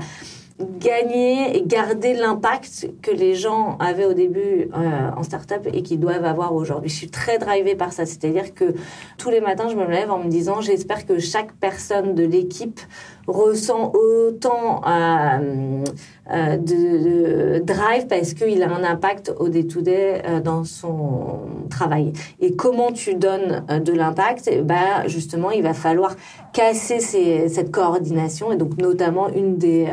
gagner 0.78 1.56
et 1.56 1.62
garder 1.62 2.14
l'impact 2.14 2.90
que 3.02 3.10
les 3.10 3.34
gens 3.34 3.76
avaient 3.78 4.04
au 4.04 4.14
début 4.14 4.68
euh, 4.74 5.10
en 5.16 5.22
start-up 5.22 5.66
et 5.72 5.82
qui 5.82 5.96
doivent 5.96 6.24
avoir 6.24 6.54
aujourd'hui. 6.54 6.90
Je 6.90 6.96
suis 6.96 7.10
très 7.10 7.38
drivée 7.38 7.74
par 7.74 7.92
ça, 7.92 8.06
c'est-à-dire 8.06 8.54
que 8.54 8.74
tous 9.18 9.30
les 9.30 9.40
matins, 9.40 9.68
je 9.68 9.76
me 9.76 9.86
lève 9.86 10.10
en 10.10 10.18
me 10.18 10.28
disant 10.28 10.60
j'espère 10.60 11.06
que 11.06 11.18
chaque 11.18 11.52
personne 11.52 12.14
de 12.14 12.24
l'équipe 12.24 12.80
ressent 13.26 13.92
autant 13.92 14.82
euh, 14.86 15.84
euh, 16.32 16.56
de, 16.56 17.58
drive 17.64 18.06
parce 18.08 18.34
qu'il 18.34 18.62
a 18.62 18.70
un 18.70 18.84
impact 18.84 19.32
au 19.38 19.48
day-to-day 19.48 20.22
euh, 20.24 20.40
dans 20.40 20.64
son 20.64 21.40
travail. 21.68 22.12
Et 22.40 22.54
comment 22.54 22.92
tu 22.92 23.14
donnes 23.14 23.64
de 23.68 23.92
l'impact? 23.92 24.50
Bah, 24.64 25.06
Justement, 25.06 25.50
il 25.50 25.62
va 25.62 25.74
falloir 25.74 26.16
casser 26.52 27.00
cette 27.00 27.70
coordination. 27.70 28.52
Et 28.52 28.56
donc, 28.56 28.76
notamment, 28.78 29.28
une 29.28 29.56
des 29.56 29.88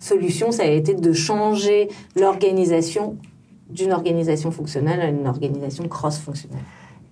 solutions, 0.00 0.52
ça 0.52 0.64
a 0.64 0.66
été 0.66 0.94
de 0.94 1.12
changer 1.12 1.88
l'organisation 2.16 3.16
d'une 3.70 3.92
organisation 3.92 4.50
fonctionnelle 4.50 5.00
à 5.00 5.06
une 5.06 5.26
organisation 5.26 5.86
cross-fonctionnelle. 5.88 6.62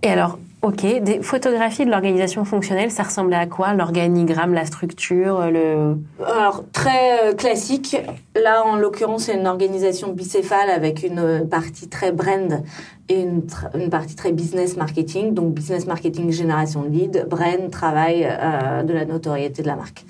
Et 0.03 0.09
alors, 0.09 0.39
ok, 0.67 1.01
des 1.01 1.23
photographies 1.23 1.85
de 1.85 1.91
l'organisation 1.91 2.45
fonctionnelle, 2.45 2.91
ça 2.91 3.05
ressemblait 3.05 3.37
à 3.37 3.47
quoi 3.47 3.73
L'organigramme, 3.73 4.53
la 4.53 4.65
structure, 4.65 5.49
le... 5.49 5.97
Alors, 6.25 6.65
très 6.73 7.29
euh, 7.29 7.35
classique. 7.35 7.97
Là, 8.35 8.65
en 8.65 8.75
l'occurrence, 8.75 9.25
c'est 9.25 9.37
une 9.37 9.47
organisation 9.47 10.13
bicéphale 10.13 10.69
avec 10.71 11.05
une 11.05 11.47
partie 11.49 11.89
très 11.89 12.11
brand 12.11 12.65
et 13.09 13.21
une, 13.21 13.43
une, 13.75 13.91
partie 13.91 14.17
très 14.17 14.33
business 14.33 14.77
marketing. 14.77 15.35
Donc, 15.35 15.55
business 15.55 15.87
marketing, 15.87 16.33
génération 16.33 16.83
de 16.83 16.89
lead, 16.89 17.27
brand, 17.29 17.71
travail 17.71 18.27
euh, 18.29 18.83
de 18.83 18.93
la 18.93 19.05
notoriété 19.05 19.63
de 19.63 19.69
la 19.69 19.77
marque. 19.77 20.05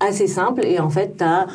Assez 0.00 0.26
simple. 0.26 0.64
Et 0.64 0.80
en 0.80 0.88
fait, 0.88 1.18
tu 1.18 1.24
as 1.24 1.46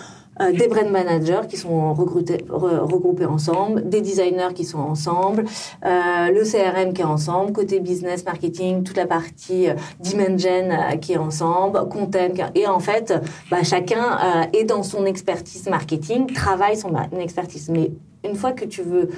euh, 0.41 0.51
des 0.51 0.67
brand 0.67 0.89
managers 0.89 1.47
qui 1.49 1.57
sont 1.57 1.93
regroupés 1.93 3.25
ensemble, 3.25 3.87
des 3.87 4.01
designers 4.01 4.53
qui 4.53 4.65
sont 4.65 4.79
ensemble, 4.79 5.45
euh, 5.85 6.31
le 6.31 6.43
CRM 6.43 6.93
qui 6.93 7.01
est 7.01 7.05
ensemble, 7.05 7.53
côté 7.53 7.79
business, 7.79 8.25
marketing, 8.25 8.83
toute 8.83 8.97
la 8.97 9.07
partie 9.07 9.69
euh, 9.69 9.75
dimension 9.99 10.25
euh, 10.69 10.95
qui 10.97 11.13
est 11.13 11.17
ensemble, 11.17 11.87
content, 11.87 12.49
et 12.53 12.67
en 12.67 12.79
fait, 12.79 13.13
bah, 13.49 13.63
chacun 13.63 14.47
est 14.53 14.63
dans 14.63 14.83
son 14.83 15.05
expertise 15.05 15.67
marketing, 15.69 16.31
travaille 16.33 16.77
son 16.77 16.93
expertise. 17.19 17.69
Mais 17.69 17.91
une 18.23 18.35
fois 18.35 18.51
que 18.51 18.65
tu 18.65 18.81
veux 18.81 19.09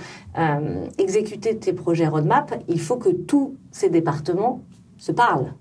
exécuter 0.97 1.57
tes 1.57 1.73
projets 1.73 2.07
roadmap, 2.07 2.61
il 2.67 2.79
faut 2.79 2.97
que 2.97 3.09
tous 3.09 3.55
ces 3.71 3.89
départements 3.89 4.61
se 4.97 5.11
parlent. 5.11 5.53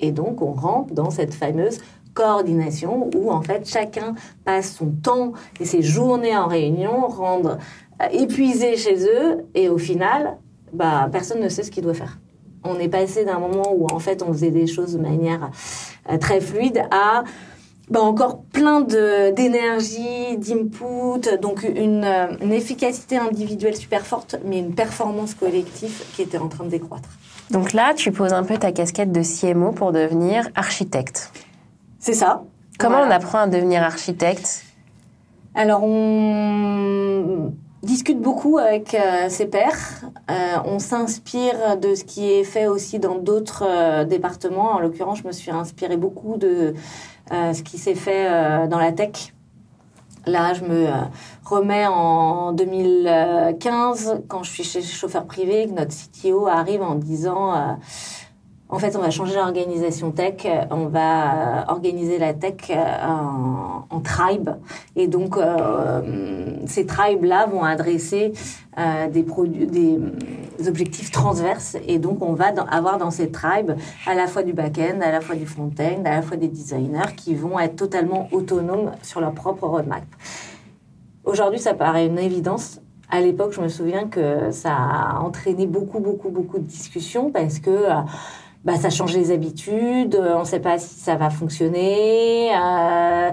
Et 0.00 0.12
donc, 0.12 0.42
on 0.42 0.52
rentre 0.52 0.94
dans 0.94 1.10
cette 1.10 1.34
fameuse 1.34 1.78
coordination 2.16 3.10
où 3.14 3.30
en 3.30 3.42
fait 3.42 3.68
chacun 3.68 4.14
passe 4.44 4.74
son 4.74 4.90
temps 4.90 5.34
et 5.60 5.64
ses 5.64 5.82
journées 5.82 6.36
en 6.36 6.48
réunion, 6.48 7.06
rendre 7.06 7.58
euh, 8.02 8.06
épuisés 8.10 8.76
chez 8.76 9.04
eux 9.04 9.44
et 9.54 9.68
au 9.68 9.78
final, 9.78 10.38
bah, 10.72 11.08
personne 11.12 11.40
ne 11.40 11.48
sait 11.48 11.62
ce 11.62 11.70
qu'il 11.70 11.84
doit 11.84 11.94
faire. 11.94 12.18
On 12.64 12.80
est 12.80 12.88
passé 12.88 13.24
d'un 13.24 13.38
moment 13.38 13.72
où 13.76 13.86
en 13.92 14.00
fait 14.00 14.24
on 14.26 14.32
faisait 14.32 14.50
des 14.50 14.66
choses 14.66 14.94
de 14.94 14.98
manière 14.98 15.50
euh, 16.10 16.18
très 16.18 16.40
fluide 16.40 16.82
à 16.90 17.22
bah, 17.88 18.00
encore 18.00 18.42
plein 18.52 18.80
d'énergie, 18.80 20.36
d'input, 20.38 21.38
donc 21.40 21.62
une, 21.62 22.02
euh, 22.02 22.26
une, 22.40 22.52
efficacité 22.52 23.16
individuelle 23.16 23.76
super 23.76 24.04
forte, 24.04 24.36
mais 24.44 24.58
une 24.58 24.74
performance 24.74 25.34
collective 25.34 26.02
qui 26.14 26.22
était 26.22 26.38
en 26.38 26.48
train 26.48 26.64
de 26.64 26.70
décroître. 26.70 27.08
Donc 27.52 27.72
là, 27.72 27.94
tu 27.94 28.10
poses 28.10 28.32
un 28.32 28.42
peu 28.42 28.58
ta 28.58 28.72
casquette 28.72 29.12
de 29.12 29.22
CMO 29.22 29.70
pour 29.70 29.92
devenir 29.92 30.48
architecte. 30.56 31.30
C'est 32.06 32.14
ça. 32.14 32.44
Comment 32.78 33.00
on 33.00 33.10
apprend 33.10 33.38
à 33.38 33.46
devenir 33.48 33.82
architecte? 33.82 34.62
Alors, 35.56 35.82
on... 35.82 37.52
discute 37.82 38.20
beaucoup 38.20 38.58
avec 38.58 38.94
euh, 38.94 39.28
ses 39.28 39.46
pairs. 39.46 40.04
Euh, 40.30 40.58
on 40.66 40.78
s'inspire 40.78 41.76
de 41.76 41.96
ce 41.96 42.04
qui 42.04 42.30
est 42.30 42.44
fait 42.44 42.68
aussi 42.68 43.00
dans 43.00 43.16
d'autres 43.16 43.64
euh, 43.66 44.04
départements. 44.04 44.74
En 44.74 44.78
l'occurrence, 44.78 45.18
je 45.18 45.26
me 45.26 45.32
suis 45.32 45.50
inspirée 45.50 45.96
beaucoup 45.96 46.36
de 46.36 46.74
ce 47.32 47.60
qui 47.64 47.76
s'est 47.76 47.96
fait 47.96 48.68
dans 48.68 48.78
la 48.78 48.92
tech. 48.92 49.34
Là, 50.26 50.54
je 50.54 50.62
me 50.62 50.86
remets 51.44 51.88
en 51.88 52.52
2015, 52.52 54.22
quand 54.28 54.44
je 54.44 54.50
suis 54.52 54.62
chez 54.62 54.80
chauffeur 54.80 55.24
privé, 55.26 55.66
que 55.66 55.72
notre 55.72 55.90
CTO 55.90 56.46
arrive 56.46 56.82
en 56.82 56.94
disant 56.94 57.76
en 58.68 58.80
fait, 58.80 58.96
on 58.96 59.00
va 59.00 59.10
changer 59.10 59.36
l'organisation 59.36 60.10
tech. 60.10 60.46
On 60.70 60.86
va 60.86 61.60
euh, 61.60 61.64
organiser 61.68 62.18
la 62.18 62.34
tech 62.34 62.70
euh, 62.70 63.06
en, 63.06 63.86
en 63.88 64.00
tribe. 64.00 64.50
Et 64.96 65.06
donc, 65.06 65.36
euh, 65.36 66.56
ces 66.66 66.84
tribes-là 66.84 67.46
vont 67.46 67.62
adresser 67.62 68.32
des, 69.10 69.22
produits, 69.22 69.66
des, 69.66 69.98
objectifs 70.68 71.10
transverses. 71.10 71.76
Et 71.86 71.98
donc, 71.98 72.22
on 72.22 72.34
va 72.34 72.46
avoir 72.70 72.98
dans 72.98 73.10
ces 73.10 73.30
tribes 73.30 73.72
à 74.06 74.14
la 74.14 74.26
fois 74.26 74.42
du 74.42 74.52
back-end, 74.52 75.00
à 75.00 75.12
la 75.12 75.20
fois 75.20 75.36
du 75.36 75.46
front-end, 75.46 76.02
à 76.04 76.16
la 76.16 76.22
fois 76.22 76.36
des 76.36 76.48
designers 76.48 77.14
qui 77.16 77.34
vont 77.34 77.58
être 77.58 77.76
totalement 77.76 78.28
autonomes 78.32 78.90
sur 79.02 79.20
leur 79.20 79.32
propre 79.32 79.66
roadmap. 79.66 80.04
Aujourd'hui, 81.24 81.60
ça 81.60 81.72
paraît 81.72 82.06
une 82.06 82.18
évidence 82.18 82.80
à 83.08 83.20
l'époque, 83.20 83.52
je 83.52 83.60
me 83.60 83.68
souviens 83.68 84.08
que 84.08 84.50
ça 84.50 84.74
a 84.74 85.20
entraîné 85.20 85.68
beaucoup, 85.68 86.00
beaucoup, 86.00 86.28
beaucoup 86.28 86.58
de 86.58 86.64
discussions 86.64 87.30
parce 87.30 87.60
que 87.60 87.70
bah, 88.64 88.76
ça 88.76 88.90
change 88.90 89.14
les 89.14 89.30
habitudes, 89.30 90.16
euh, 90.16 90.34
on 90.36 90.40
ne 90.40 90.44
sait 90.44 90.60
pas 90.60 90.78
si 90.78 90.98
ça 90.98 91.14
va 91.14 91.30
fonctionner. 91.30 92.50
Euh, 92.52 93.30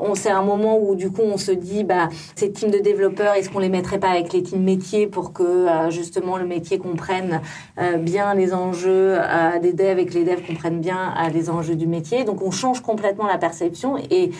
on 0.00 0.14
c'est 0.14 0.30
un 0.30 0.42
moment 0.42 0.78
où 0.78 0.94
du 0.94 1.10
coup 1.10 1.22
on 1.22 1.36
se 1.36 1.52
dit 1.52 1.84
bah 1.84 2.08
ces 2.36 2.52
teams 2.52 2.70
de 2.70 2.78
développeurs, 2.78 3.34
est-ce 3.34 3.50
qu'on 3.50 3.58
les 3.58 3.68
mettrait 3.68 3.98
pas 3.98 4.08
avec 4.08 4.32
les 4.32 4.42
teams 4.42 4.62
métiers 4.62 5.06
pour 5.06 5.32
que 5.32 5.42
euh, 5.42 5.90
justement 5.90 6.36
le 6.38 6.46
métier 6.46 6.78
comprenne 6.78 7.42
euh, 7.78 7.98
bien 7.98 8.34
les 8.34 8.54
enjeux 8.54 9.18
des 9.60 9.72
devs 9.72 9.98
et 9.98 10.06
que 10.06 10.14
les 10.14 10.24
devs 10.24 10.46
comprennent 10.46 10.80
bien 10.80 11.14
les 11.32 11.50
enjeux 11.50 11.76
du 11.76 11.86
métier. 11.86 12.24
Donc 12.24 12.42
on 12.42 12.50
change 12.50 12.80
complètement 12.80 13.26
la 13.26 13.38
perception 13.38 13.96
et 14.10 14.30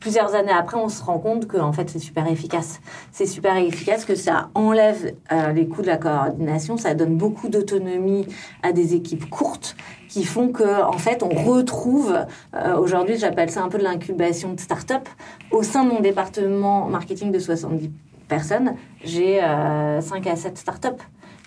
plusieurs 0.00 0.34
années 0.34 0.50
après, 0.50 0.76
on 0.76 0.88
se 0.88 1.02
rend 1.02 1.18
compte 1.18 1.46
que 1.46 1.58
en 1.58 1.72
fait 1.72 1.90
c'est 1.90 1.98
super 1.98 2.26
efficace. 2.26 2.80
C'est 3.12 3.26
super 3.26 3.56
efficace 3.56 4.04
que 4.04 4.14
ça 4.14 4.48
enlève 4.54 5.14
euh, 5.30 5.52
les 5.52 5.68
coûts 5.68 5.82
de 5.82 5.86
la 5.86 5.98
coordination, 5.98 6.76
ça 6.76 6.94
donne 6.94 7.16
beaucoup 7.16 7.48
d'autonomie 7.48 8.26
à 8.62 8.72
des 8.72 8.94
équipes 8.94 9.28
courtes 9.28 9.76
qui 10.08 10.24
font 10.24 10.48
que 10.48 10.82
en 10.82 10.98
fait 10.98 11.22
on 11.22 11.28
retrouve 11.28 12.18
euh, 12.54 12.76
aujourd'hui, 12.76 13.16
j'appelle 13.16 13.50
ça 13.50 13.62
un 13.62 13.68
peu 13.68 13.78
de 13.78 13.84
l'incubation 13.84 14.54
de 14.54 14.60
start-up 14.60 15.08
au 15.52 15.62
sein 15.62 15.84
de 15.84 15.90
mon 15.90 16.00
département 16.00 16.86
marketing 16.86 17.30
de 17.30 17.38
70 17.38 17.90
personnes, 18.26 18.74
j'ai 19.04 19.42
euh, 19.42 20.00
5 20.00 20.26
à 20.26 20.36
7 20.36 20.56
start-up 20.56 21.00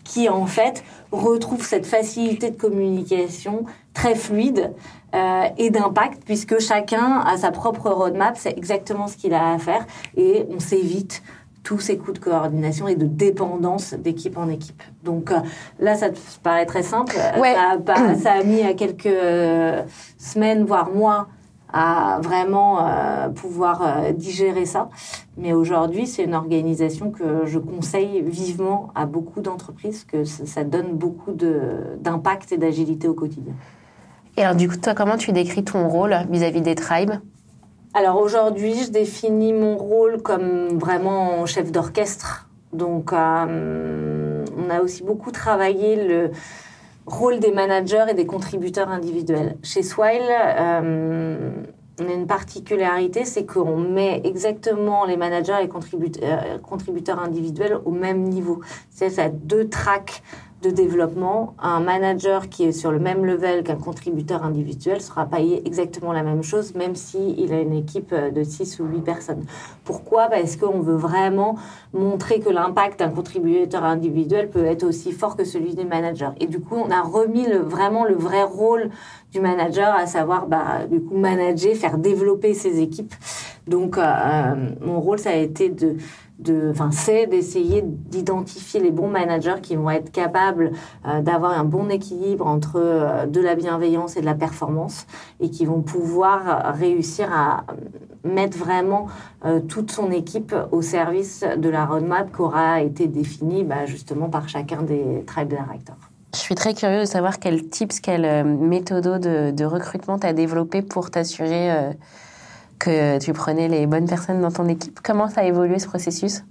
qui 0.04 0.30
en 0.30 0.46
fait 0.46 0.84
retrouve 1.12 1.66
cette 1.66 1.86
facilité 1.86 2.52
de 2.52 2.58
communication 2.58 3.66
très 3.94 4.16
fluide 4.16 4.74
euh, 5.14 5.44
et 5.58 5.70
d'impact 5.70 6.24
puisque 6.26 6.60
chacun 6.60 7.22
a 7.26 7.38
sa 7.38 7.52
propre 7.52 7.90
roadmap, 7.90 8.36
c'est 8.38 8.58
exactement 8.58 9.08
ce 9.08 9.18
qu'il 9.18 9.34
a 9.34 9.54
à 9.54 9.58
faire 9.58 9.86
et 10.18 10.46
on 10.50 10.60
s'évite 10.60 11.22
tous 11.64 11.80
ces 11.80 11.98
coups 11.98 12.20
de 12.20 12.24
coordination 12.24 12.88
et 12.88 12.96
de 12.96 13.06
dépendance 13.06 13.94
d'équipe 13.94 14.38
en 14.38 14.50
équipe. 14.50 14.84
Donc 15.04 15.32
euh, 15.32 15.40
là, 15.80 15.96
ça 15.96 16.10
te 16.10 16.20
paraît 16.42 16.66
très 16.66 16.84
simple. 16.84 17.16
Ouais. 17.40 17.54
Ça, 17.54 18.16
ça, 18.16 18.32
a 18.34 18.44
mis 18.44 18.62
à 18.62 18.74
quelques 18.74 19.06
euh, 19.06 19.84
semaines, 20.18 20.66
voire 20.66 20.90
mois, 20.92 21.28
à 21.74 22.20
vraiment 22.22 22.88
euh, 22.88 23.30
pouvoir 23.30 23.82
euh, 23.82 24.12
digérer 24.12 24.66
ça. 24.66 24.90
Mais 25.38 25.54
aujourd'hui, 25.54 26.06
c'est 26.06 26.24
une 26.24 26.36
organisation 26.36 27.10
que 27.10 27.46
je 27.46 27.58
conseille 27.58 28.22
vivement 28.22 28.92
à 28.94 29.08
beaucoup 29.08 29.42
d'entreprises, 29.42 30.06
que 30.06 30.24
ça 30.24 30.64
donne 30.64 30.94
beaucoup 30.94 31.32
d'impact 31.32 32.52
et 32.52 32.58
d'agilité 32.58 33.08
au 33.08 33.16
quotidien. 33.16 33.54
Et 34.38 34.44
alors, 34.44 34.56
du 34.56 34.68
coup, 34.68 34.78
toi, 34.78 34.94
comment 34.94 35.18
tu 35.18 35.32
décris 35.32 35.64
ton 35.64 35.88
rôle 35.88 36.16
vis-à-vis 36.30 36.62
des 36.62 36.76
tribes? 36.76 37.14
Alors 37.94 38.18
aujourd'hui, 38.18 38.74
je 38.86 38.90
définis 38.90 39.54
mon 39.54 39.78
rôle 39.78 40.22
comme 40.22 40.80
vraiment 40.80 41.46
chef 41.46 41.72
d'orchestre. 41.72 42.50
Donc, 42.72 43.14
euh, 43.14 44.44
on 44.58 44.70
a 44.72 44.82
aussi 44.82 45.04
beaucoup 45.04 45.32
travaillé 45.32 46.08
le 46.08 46.32
rôle 47.06 47.40
des 47.40 47.52
managers 47.52 48.06
et 48.10 48.14
des 48.16 48.26
contributeurs 48.26 48.90
individuels. 48.90 49.58
Chez 49.62 49.84
Swile, 49.84 50.22
euh, 50.32 51.52
on 52.02 52.10
a 52.10 52.14
une 52.14 52.26
particularité, 52.26 53.26
c'est 53.26 53.46
qu'on 53.46 53.78
met 53.78 54.22
exactement 54.24 55.06
les 55.06 55.18
managers 55.18 55.58
et 55.62 55.68
contributeurs, 55.68 56.42
euh, 56.46 56.58
contributeurs 56.58 57.20
individuels 57.20 57.78
au 57.86 57.92
même 57.92 58.24
niveau. 58.24 58.62
C'est 58.90 59.20
à 59.20 59.30
deux 59.30 59.70
tracks 59.70 60.24
de 60.64 60.70
développement, 60.70 61.56
un 61.60 61.82
manager 61.82 62.48
qui 62.48 62.64
est 62.64 62.72
sur 62.72 62.92
le 62.92 63.00
même 63.00 63.26
level 63.26 63.64
qu'un 63.64 63.76
contributeur 63.76 64.44
individuel 64.44 65.02
sera 65.02 65.26
payé 65.26 65.62
exactement 65.68 66.14
la 66.14 66.24
même 66.24 66.42
chose, 66.42 66.74
même 66.74 66.96
s'il 66.96 67.38
il 67.40 67.54
a 67.54 67.60
une 67.60 67.74
équipe 67.74 68.16
de 68.16 68.44
6 68.44 68.80
ou 68.80 68.86
8 68.86 69.02
personnes. 69.02 69.44
Pourquoi? 69.84 70.28
Parce 70.28 70.56
qu'on 70.56 70.80
veut 70.80 70.96
vraiment 70.96 71.56
montrer 71.94 72.40
que 72.40 72.50
l'impact 72.50 73.00
d'un 73.00 73.10
contributeur 73.10 73.84
individuel 73.84 74.50
peut 74.50 74.66
être 74.66 74.84
aussi 74.84 75.12
fort 75.12 75.36
que 75.36 75.44
celui 75.44 75.76
du 75.76 75.86
manager. 75.86 76.34
Et 76.40 76.48
du 76.48 76.60
coup, 76.60 76.76
on 76.76 76.90
a 76.90 77.02
remis 77.02 77.46
vraiment 77.52 78.06
le 78.06 78.16
vrai 78.16 78.44
rôle 78.44 78.90
du 79.34 79.42
manager, 79.42 79.94
à 79.94 80.06
savoir, 80.06 80.48
bah, 80.48 80.86
du 80.90 81.02
coup, 81.02 81.18
manager, 81.18 81.76
faire 81.76 81.98
développer 81.98 82.54
ses 82.54 82.80
équipes. 82.80 83.14
Donc, 83.68 83.98
euh, 83.98 84.56
mon 84.82 85.02
rôle, 85.02 85.20
ça 85.20 85.32
a 85.32 85.36
été 85.36 85.70
de 85.70 85.98
de, 86.40 86.74
c'est 86.92 87.28
d'essayer 87.28 87.84
d'identifier 87.84 88.80
les 88.80 88.92
bons 88.92 89.08
managers 89.08 89.62
qui 89.62 89.76
vont 89.76 89.90
être 89.90 90.12
capables 90.12 90.72
euh, 91.08 91.22
d'avoir 91.22 91.58
un 91.58 91.64
bon 91.64 91.90
équilibre 91.90 92.48
entre 92.48 92.78
euh, 92.78 93.26
de 93.26 93.40
la 93.40 93.56
bienveillance 93.56 94.18
et 94.18 94.22
de 94.22 94.26
la 94.26 94.34
performance 94.34 95.06
et 95.40 95.50
qui 95.50 95.66
vont 95.66 95.82
pouvoir 95.82 96.76
réussir 96.76 97.32
à 97.32 97.66
mettre 98.24 98.58
vraiment 98.58 99.08
euh, 99.46 99.60
toute 99.60 99.92
son 99.92 100.12
équipe 100.12 100.56
au 100.72 100.82
service 100.82 101.46
de 101.58 101.70
la 101.70 101.86
roadmap 101.86 102.32
qui 102.34 102.42
aura 102.42 102.82
été 102.82 103.08
définie 103.08 103.64
bah, 103.64 103.86
justement 103.86 104.30
par 104.30 104.50
chacun 104.50 104.82
des 104.82 105.24
tribe 105.28 105.50
directors. 105.50 105.98
Je 106.34 106.40
suis 106.40 106.56
très 106.56 106.74
curieuse 106.74 107.10
de 107.10 107.14
savoir 107.14 107.38
quel 107.40 107.70
tips, 107.70 108.00
quelle 108.00 108.44
méthode 108.44 109.22
de, 109.22 109.52
de 109.52 109.66
recrutement 109.66 110.18
tu 110.18 110.26
as 110.26 110.34
développé 110.34 110.82
pour 110.82 111.12
t'assurer 111.12 111.94
que 112.84 113.18
tu 113.20 113.34
prenais 113.34 113.68
les 113.68 113.88
bonnes 113.88 114.08
personnes 114.08 114.42
dans 114.42 114.52
ton 114.52 114.68
équipe. 114.68 115.00
Comment 115.02 115.30
ça 115.30 115.42
a 115.42 115.44
évolué 115.46 115.80
ce 115.80 115.88
processus? 115.88 116.44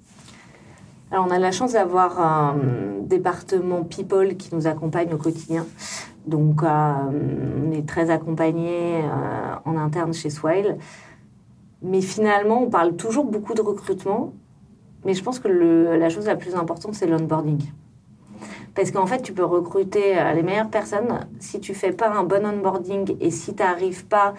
Alors, 1.10 1.26
on 1.28 1.30
a 1.30 1.38
la 1.38 1.52
chance 1.52 1.72
d'avoir 1.72 2.18
un 2.20 2.56
département 3.02 3.84
people 3.84 4.36
qui 4.36 4.54
nous 4.54 4.66
accompagne 4.66 5.12
au 5.12 5.18
quotidien. 5.18 5.66
Donc, 6.26 6.62
euh, 6.62 6.92
on 7.66 7.70
est 7.72 7.86
très 7.86 8.08
accompagné 8.08 9.02
euh, 9.04 9.54
en 9.66 9.76
interne 9.76 10.14
chez 10.14 10.30
Swile. 10.30 10.78
Mais 11.82 12.00
finalement, 12.00 12.62
on 12.62 12.70
parle 12.70 12.96
toujours 12.96 13.26
beaucoup 13.26 13.52
de 13.52 13.60
recrutement. 13.60 14.32
Mais 15.04 15.12
je 15.12 15.22
pense 15.22 15.38
que 15.38 15.48
la 15.48 16.08
chose 16.08 16.26
la 16.26 16.36
plus 16.36 16.54
importante, 16.54 16.94
c'est 16.94 17.06
l'onboarding. 17.06 17.60
Parce 18.74 18.90
qu'en 18.90 19.04
fait, 19.04 19.20
tu 19.20 19.34
peux 19.34 19.44
recruter 19.44 20.18
euh, 20.18 20.32
les 20.32 20.42
meilleures 20.42 20.70
personnes. 20.70 21.28
Si 21.40 21.60
tu 21.60 21.74
fais 21.74 21.92
pas 21.92 22.08
un 22.08 22.22
bon 22.22 22.46
onboarding 22.46 23.16
et 23.20 23.30
si 23.30 23.54
tu 23.54 23.62
n'arrives 23.62 24.06
pas 24.06 24.32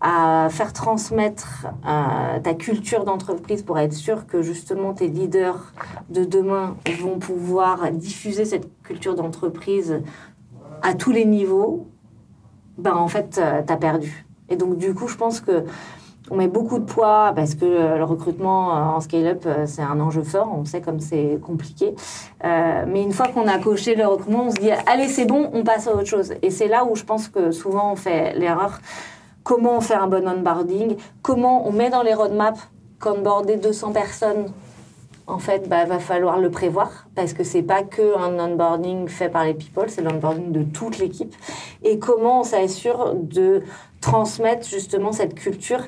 à 0.00 0.48
faire 0.50 0.72
transmettre 0.72 1.66
euh, 1.86 2.38
ta 2.40 2.54
culture 2.54 3.04
d'entreprise 3.04 3.62
pour 3.62 3.78
être 3.78 3.92
sûr 3.92 4.26
que 4.26 4.42
justement 4.42 4.94
tes 4.94 5.08
leaders 5.08 5.72
de 6.08 6.24
demain 6.24 6.76
vont 7.00 7.18
pouvoir 7.18 7.90
diffuser 7.90 8.44
cette 8.44 8.68
culture 8.82 9.14
d'entreprise 9.16 10.00
à 10.82 10.94
tous 10.94 11.10
les 11.10 11.24
niveaux, 11.24 11.88
ben 12.76 12.94
en 12.94 13.08
fait, 13.08 13.40
euh, 13.42 13.62
tu 13.66 13.72
as 13.72 13.76
perdu. 13.76 14.24
Et 14.48 14.56
donc 14.56 14.78
du 14.78 14.94
coup, 14.94 15.08
je 15.08 15.16
pense 15.16 15.40
que 15.40 15.64
on 16.30 16.36
met 16.36 16.46
beaucoup 16.46 16.78
de 16.78 16.84
poids 16.84 17.32
parce 17.34 17.54
que 17.54 17.64
le 17.96 18.04
recrutement 18.04 18.76
euh, 18.76 18.82
en 18.82 19.00
scale-up, 19.00 19.48
c'est 19.64 19.82
un 19.82 19.98
enjeu 19.98 20.22
fort. 20.22 20.52
On 20.54 20.66
sait 20.66 20.82
comme 20.82 21.00
c'est 21.00 21.40
compliqué. 21.42 21.94
mais 22.44 23.02
une 23.02 23.12
fois 23.12 23.28
qu'on 23.28 23.48
a 23.48 23.58
coché 23.58 23.96
le 23.96 24.06
recrutement, 24.06 24.44
on 24.44 24.50
se 24.50 24.60
dit 24.60 24.70
allez, 24.86 25.08
c'est 25.08 25.24
bon, 25.24 25.50
on 25.54 25.64
passe 25.64 25.88
à 25.88 25.94
autre 25.94 26.04
chose. 26.04 26.34
Et 26.42 26.50
c'est 26.50 26.68
là 26.68 26.84
où 26.84 26.94
je 26.94 27.04
pense 27.04 27.28
que 27.28 27.50
souvent 27.50 27.92
on 27.92 27.96
fait 27.96 28.38
l'erreur 28.38 28.78
comment 29.48 29.78
on 29.78 29.80
fait 29.80 29.94
un 29.94 30.08
bon 30.08 30.28
onboarding, 30.28 30.98
comment 31.22 31.66
on 31.66 31.72
met 31.72 31.88
dans 31.88 32.02
les 32.02 32.12
roadmaps 32.12 32.60
qu'onboarder 33.00 33.56
200 33.56 33.92
personnes, 33.92 34.52
en 35.26 35.38
fait, 35.38 35.66
bah, 35.70 35.86
va 35.86 35.98
falloir 35.98 36.38
le 36.38 36.50
prévoir 36.50 37.06
parce 37.14 37.32
que 37.32 37.44
c'est 37.44 37.62
pas 37.62 37.82
que 37.82 38.18
un 38.18 38.38
onboarding 38.38 39.08
fait 39.08 39.30
par 39.30 39.44
les 39.44 39.54
people, 39.54 39.86
c'est 39.88 40.02
l'onboarding 40.02 40.52
de 40.52 40.64
toute 40.64 40.98
l'équipe. 40.98 41.34
Et 41.82 41.98
comment 41.98 42.40
on 42.40 42.42
s'assure 42.42 43.14
de 43.14 43.62
transmettre 44.02 44.68
justement 44.68 45.12
cette 45.12 45.34
culture 45.34 45.80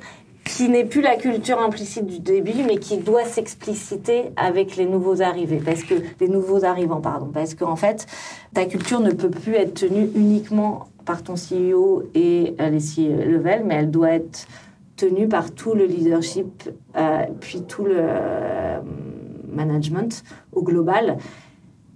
qui 0.57 0.71
n'est 0.71 0.87
plus 0.87 1.03
la 1.03 1.17
culture 1.17 1.61
implicite 1.61 2.07
du 2.07 2.19
début, 2.19 2.63
mais 2.67 2.79
qui 2.79 2.97
doit 2.97 3.25
s'expliciter 3.25 4.33
avec 4.37 4.77
les 4.77 4.87
nouveaux 4.87 5.21
arrivés, 5.21 5.61
parce 5.63 5.85
que 5.85 5.95
les 6.19 6.29
nouveaux 6.29 6.65
arrivants, 6.65 7.03
pardon, 7.03 7.31
parce 7.33 7.55
qu'en 7.55 7.77
fait, 7.77 8.07
ta 8.55 8.65
culture 8.65 9.01
ne 9.01 9.11
peut 9.11 9.31
plus 9.31 9.55
être 9.55 9.75
tenue 9.75 10.11
uniquement 10.15 10.87
par 11.05 11.23
ton 11.23 11.35
CEO 11.35 12.05
et 12.15 12.55
les 12.59 12.81
C-level, 12.81 13.65
mais 13.65 13.77
elle 13.77 13.91
doit 13.91 14.11
être 14.11 14.47
tenue 14.97 15.29
par 15.29 15.53
tout 15.53 15.75
le 15.75 15.87
leadership, 15.87 16.71
euh, 16.97 17.25
puis 17.41 17.63
tout 17.63 17.85
le 17.85 18.03
management 19.53 20.23
au 20.53 20.63
global. 20.63 21.17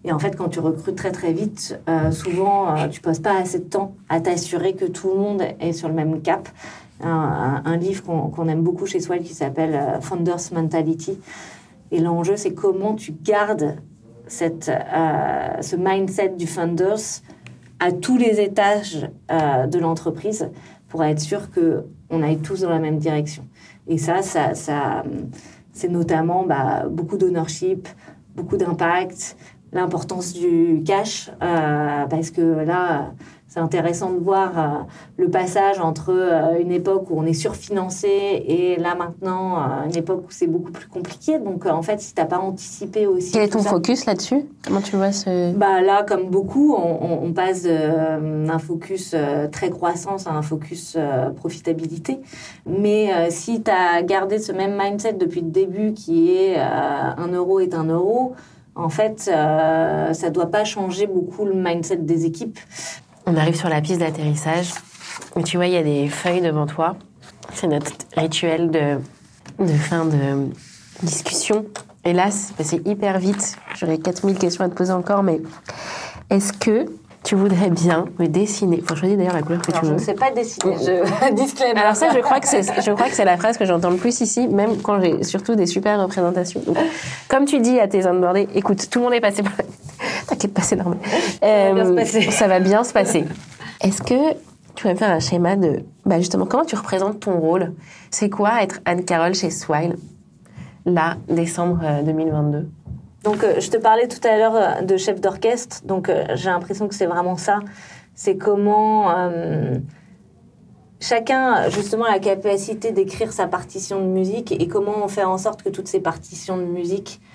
Et 0.05 0.13
en 0.13 0.19
fait, 0.19 0.37
quand 0.37 0.51
tu 0.51 0.61
recrutes 0.61 0.97
très 0.97 1.13
très 1.13 1.33
vite, 1.33 1.81
euh, 1.89 2.11
souvent, 2.11 2.77
euh, 2.77 2.89
tu 2.89 3.01
passes 3.01 3.21
pas 3.21 3.39
assez 3.39 3.59
de 3.59 3.65
temps 3.65 3.95
à 4.11 4.21
t'assurer 4.21 4.75
que 4.75 4.85
tout 4.85 5.09
le 5.09 5.17
monde 5.17 5.43
est 5.61 5.73
sur 5.73 5.89
le 5.89 5.95
même 5.95 6.21
cap. 6.21 6.49
Un, 7.03 7.63
un 7.65 7.77
livre 7.77 8.05
qu'on 8.05 8.49
aime 8.49 8.63
beaucoup 8.63 8.87
chez 8.87 9.01
Swell 9.01 9.23
qui 9.23 9.35
s'appelle 9.35 9.75
euh, 9.75 10.01
Founders 10.01 10.53
Mentality. 10.53 11.19
Et 11.91 12.01
l'enjeu, 12.01 12.37
c'est 12.37 12.53
comment 12.53 12.95
tu 12.95 13.13
gardes 13.13 13.77
cette, 14.27 14.69
euh, 14.69 15.63
ce 15.63 15.77
mindset 15.77 16.35
du 16.37 16.47
Founders 16.47 17.23
à 17.81 17.93
tous 17.93 18.17
les 18.17 18.41
étages 18.41 19.09
euh, 19.31 19.67
de 19.67 19.79
l'entreprise 19.79 20.51
pour 20.89 21.05
être 21.05 21.21
sûr 21.21 21.51
que 21.51 21.85
on 22.11 22.23
aille 22.23 22.39
tous 22.39 22.61
dans 22.61 22.71
la 22.71 22.79
même 22.79 22.99
direction. 22.99 23.45
Et 23.89 23.99
ça, 23.99 24.23
ça, 24.23 24.55
ça 24.55 25.05
c'est 25.73 25.89
notamment 25.89 26.45
bah, 26.45 26.85
beaucoup 26.89 27.17
d'ownership, 27.17 27.89
beaucoup 28.37 28.57
d'impact, 28.57 29.37
l'importance 29.73 30.33
du 30.33 30.83
cash, 30.87 31.31
euh, 31.43 32.07
parce 32.07 32.31
que 32.31 32.65
là, 32.65 33.13
c'est 33.55 33.61
intéressant 33.61 34.11
de 34.11 34.19
voir 34.19 34.59
euh, 34.59 34.83
le 35.17 35.31
passage 35.31 35.79
entre 35.79 36.11
euh, 36.11 36.61
une 36.61 36.73
époque 36.73 37.09
où 37.09 37.21
on 37.21 37.25
est 37.25 37.35
surfinancé 37.35 38.09
et 38.09 38.75
là 38.81 38.97
maintenant 38.97 39.59
euh, 39.59 39.85
une 39.85 39.97
époque 39.97 40.25
où 40.27 40.31
c'est 40.31 40.49
beaucoup 40.49 40.73
plus 40.73 40.89
compliqué. 40.89 41.39
Donc 41.39 41.65
en 41.65 41.81
fait, 41.83 42.01
si 42.01 42.15
t'as 42.15 42.25
pas 42.25 42.39
anticipé 42.39 43.07
aussi. 43.07 43.31
Quel 43.31 43.43
est 43.43 43.53
ton 43.53 43.61
ça- 43.61 43.71
focus 43.71 44.07
là-dessus? 44.07 44.43
Comment 44.67 44.81
tu 44.81 44.97
vois 44.97 45.13
ce... 45.13 45.53
bah 45.53 45.83
là, 45.83 46.03
comme 46.03 46.31
beaucoup, 46.31 46.75
on, 46.75 47.33
passe 47.33 47.63
d'un 47.65 48.59
focus 48.59 49.15
très 49.51 49.71
croissance 49.71 50.27
à 50.27 50.33
un 50.33 50.43
focus 50.43 50.97
profitabilité. 51.37 52.21
Mais 52.67 53.31
si 53.31 53.63
tu 53.63 53.71
as 53.71 54.03
gardé 54.03 54.39
ce 54.39 54.53
même 54.53 54.81
mindset 54.81 55.15
depuis 55.15 55.41
le 55.41 55.51
début 55.51 55.93
qui 55.93 56.33
est 56.33 56.57
un 56.57 57.29
euro 57.29 57.61
est 57.61 57.75
un 57.75 57.85
euro, 57.85 58.35
en 58.77 58.89
fait, 58.89 59.31
euh, 59.33 60.13
ça 60.13 60.31
doit 60.31 60.51
pas 60.51 60.65
changer 60.65 61.07
beaucoup 61.07 61.45
le 61.45 61.55
mindset 61.55 61.99
des 61.99 62.27
équipes. 62.27 62.59
On 63.27 63.37
arrive 63.37 63.57
sur 63.57 63.69
la 63.69 63.81
piste 63.81 64.01
d'atterrissage. 64.01 64.71
Et 65.37 65.43
tu 65.43 65.57
vois, 65.57 65.67
il 65.67 65.73
y 65.73 65.77
a 65.77 65.83
des 65.83 66.09
feuilles 66.09 66.41
devant 66.43 66.67
toi. 66.67 66.97
C'est 67.53 67.67
notre 67.67 67.93
rituel 68.17 68.71
de, 68.71 68.99
de 69.59 69.73
fin 69.73 70.05
de 70.05 70.49
discussion. 71.03 71.65
Là, 72.05 72.29
c'est 72.31 72.87
hyper 72.87 73.19
vite. 73.19 73.57
J'aurais 73.77 73.99
4000 73.99 74.39
questions 74.39 74.65
à 74.65 74.69
te 74.69 74.75
poser 74.75 74.93
encore, 74.93 75.23
mais 75.23 75.41
est-ce 76.31 76.53
que 76.53 76.87
tu 77.23 77.35
voudrais 77.35 77.71
bien 77.71 78.05
me 78.19 78.27
dessiner? 78.27 78.83
Faut 78.87 78.95
choisir 78.95 79.17
d'ailleurs 79.17 79.33
la 79.33 79.43
couleur 79.43 79.63
que 79.63 79.71
Alors, 79.71 79.81
tu 79.81 79.87
je 79.87 79.93
veux. 79.93 79.99
ne 79.99 80.05
sais 80.05 80.15
pas 80.15 80.31
dessiner. 80.31 80.77
Je... 80.77 81.31
Disclaimer. 81.35 81.81
Alors 81.81 81.97
ça, 81.97 82.09
je 82.15 82.19
crois 82.19 82.41
que 82.41 82.47
c'est, 82.47 82.63
je 82.63 82.91
crois 82.93 83.09
que 83.09 83.15
c'est 83.15 83.25
la 83.25 83.39
phrase 83.39 83.57
que 83.57 83.65
j'entends 83.65 83.89
le 83.91 83.97
plus 83.97 84.21
ici, 84.21 84.47
même 84.49 84.83
quand 84.83 85.01
j'ai 85.01 85.23
surtout 85.23 85.55
des 85.55 85.67
super 85.67 85.99
représentations. 86.03 86.61
Donc, 86.67 86.77
comme 87.29 87.47
tu 87.47 87.61
dis 87.61 87.81
à 87.81 87.89
tes 87.89 88.07
onboardés, 88.07 88.49
écoute, 88.55 88.91
tout 88.91 88.99
le 88.99 89.05
monde 89.07 89.15
est 89.15 89.21
passé 89.23 89.43
par... 89.43 89.53
T'inquiète 90.35 90.55
pas, 90.55 90.63
c'est 90.63 90.75
normal. 90.75 90.99
Euh, 91.45 92.05
ça 92.31 92.49
va 92.49 92.59
bien 92.59 92.83
se 92.83 92.93
passer. 92.93 93.25
Est-ce 93.81 94.03
que 94.03 94.35
tu 94.75 94.89
vas 94.89 94.97
faire 94.97 95.11
un 95.11 95.21
schéma 95.21 95.55
de, 95.55 95.85
bah 96.05 96.19
justement, 96.19 96.45
comment 96.45 96.65
tu 96.65 96.75
représentes 96.75 97.21
ton 97.21 97.39
rôle? 97.39 97.73
C'est 98.11 98.29
quoi 98.31 98.65
être 98.65 98.81
Anne-Carole 98.85 99.37
chez 99.37 99.51
Swile, 99.51 99.95
là, 100.87 101.19
décembre 101.29 101.79
euh, 101.85 102.03
2022 102.03 102.69
Donc, 103.23 103.45
euh, 103.45 103.61
je 103.61 103.71
te 103.71 103.77
parlais 103.77 104.09
tout 104.09 104.27
à 104.27 104.37
l'heure 104.37 104.57
euh, 104.57 104.83
de 104.83 104.97
chef 104.97 105.21
d'orchestre. 105.21 105.83
Donc, 105.85 106.09
euh, 106.09 106.25
j'ai 106.35 106.51
l'impression 106.51 106.89
que 106.89 106.97
c'est 106.97 107.07
vraiment 107.07 107.37
ça. 107.37 107.61
C'est 108.17 108.37
comment 108.37 109.17
euh, 109.17 109.79
chacun, 110.99 111.69
justement, 111.69 112.07
a 112.07 112.11
la 112.11 112.19
capacité 112.19 112.91
d'écrire 112.91 113.33
sa 113.33 113.47
partition 113.47 114.01
de 114.01 114.07
musique 114.07 114.51
et 114.51 114.67
comment 114.67 115.05
on 115.05 115.07
fait 115.07 115.23
en 115.23 115.39
sorte 115.39 115.63
que 115.63 115.69
toutes 115.69 115.87
ces 115.87 116.01
partitions 116.01 116.57
de 116.57 116.65
musique 116.65 117.21
euh, 117.23 117.34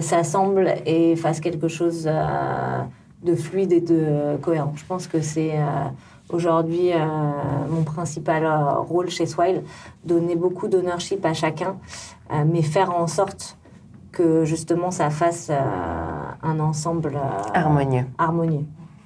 s'assemblent 0.00 0.74
et 0.86 1.16
fassent 1.16 1.40
quelque 1.40 1.68
chose 1.68 2.06
euh, 2.06 2.80
de 3.22 3.34
fluide 3.34 3.72
et 3.72 3.80
de 3.80 4.36
cohérent. 4.40 4.72
Je 4.76 4.84
pense 4.84 5.06
que 5.06 5.20
c'est 5.20 5.58
euh, 5.58 5.64
aujourd'hui 6.30 6.92
euh, 6.92 6.98
mon 7.70 7.82
principal 7.82 8.44
euh, 8.44 8.74
rôle 8.80 9.08
chez 9.10 9.26
Swile, 9.26 9.62
donner 10.04 10.36
beaucoup 10.36 10.68
d'ownership 10.68 11.24
à 11.24 11.34
chacun, 11.34 11.76
euh, 12.32 12.44
mais 12.46 12.62
faire 12.62 12.94
en 12.94 13.06
sorte 13.06 13.56
que 14.12 14.44
justement 14.44 14.90
ça 14.90 15.10
fasse 15.10 15.48
euh, 15.50 15.54
un 16.42 16.60
ensemble 16.60 17.12
euh, 17.16 17.42
Harmonieux. 17.54 18.06
harmonieux. 18.18 18.64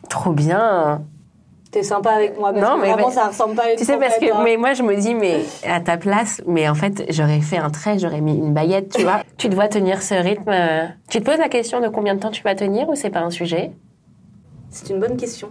Trop 0.09 0.33
bien 0.33 1.03
T'es 1.71 1.85
sympa 1.85 2.11
avec 2.11 2.37
moi 2.39 2.53
parce 2.53 2.67
Non, 2.69 2.77
que 2.77 2.83
mais- 2.83 2.93
vraiment 2.93 3.11
ça 3.11 3.29
ressemble 3.29 3.55
pas 3.55 3.63
à 3.67 3.71
une 3.71 3.77
Tu 3.79 3.85
sais, 3.85 3.97
parce 3.97 4.19
que 4.19 4.33
hein. 4.33 4.41
mais 4.43 4.57
moi, 4.57 4.73
je 4.75 4.83
me 4.83 4.97
dis, 4.97 5.15
mais 5.15 5.43
à 5.65 5.81
ta 5.81 5.97
place, 5.97 6.43
mais 6.47 6.69
en 6.69 6.75
fait, 6.75 7.05
j'aurais 7.11 7.41
fait 7.41 7.59
un 7.59 7.71
trait, 7.71 7.97
j'aurais 7.99 8.21
mis 8.21 8.37
une 8.37 8.53
baguette, 8.53 8.93
tu 8.97 9.03
vois. 9.03 9.23
tu 9.37 9.49
dois 9.49 9.69
tenir 9.69 10.03
ce 10.03 10.15
rythme. 10.15 10.53
Tu 11.09 11.21
te 11.21 11.25
poses 11.25 11.39
la 11.39 11.49
question 11.49 11.81
de 11.81 11.87
combien 11.89 12.15
de 12.17 12.21
temps 12.21 12.31
tu 12.33 12.43
vas 12.43 12.57
tenir 12.57 12.89
ou 12.89 12.97
c'est 12.97 13.11
pas 13.11 13.21
un 13.21 13.31
sujet? 13.31 13.71
C'est 14.71 14.91
une 14.91 14.99
bonne 15.01 15.17
question. 15.17 15.49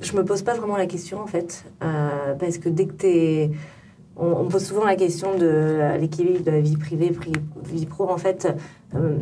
Je 0.00 0.16
me 0.16 0.24
pose 0.24 0.42
pas 0.42 0.54
vraiment 0.54 0.76
la 0.76 0.86
question 0.86 1.20
en 1.20 1.26
fait, 1.26 1.64
euh, 1.82 2.34
parce 2.38 2.58
que 2.58 2.68
dès 2.68 2.86
que 2.86 2.92
t'es, 2.92 3.50
on, 4.16 4.26
on 4.28 4.44
pose 4.48 4.64
souvent 4.64 4.84
la 4.84 4.96
question 4.96 5.36
de 5.36 5.80
l'équilibre 5.98 6.44
de 6.44 6.50
la 6.50 6.60
vie 6.60 6.76
privée, 6.76 7.10
pri- 7.10 7.34
vie 7.64 7.86
pro. 7.86 8.08
En 8.08 8.16
fait, 8.18 8.48
euh, 8.94 9.16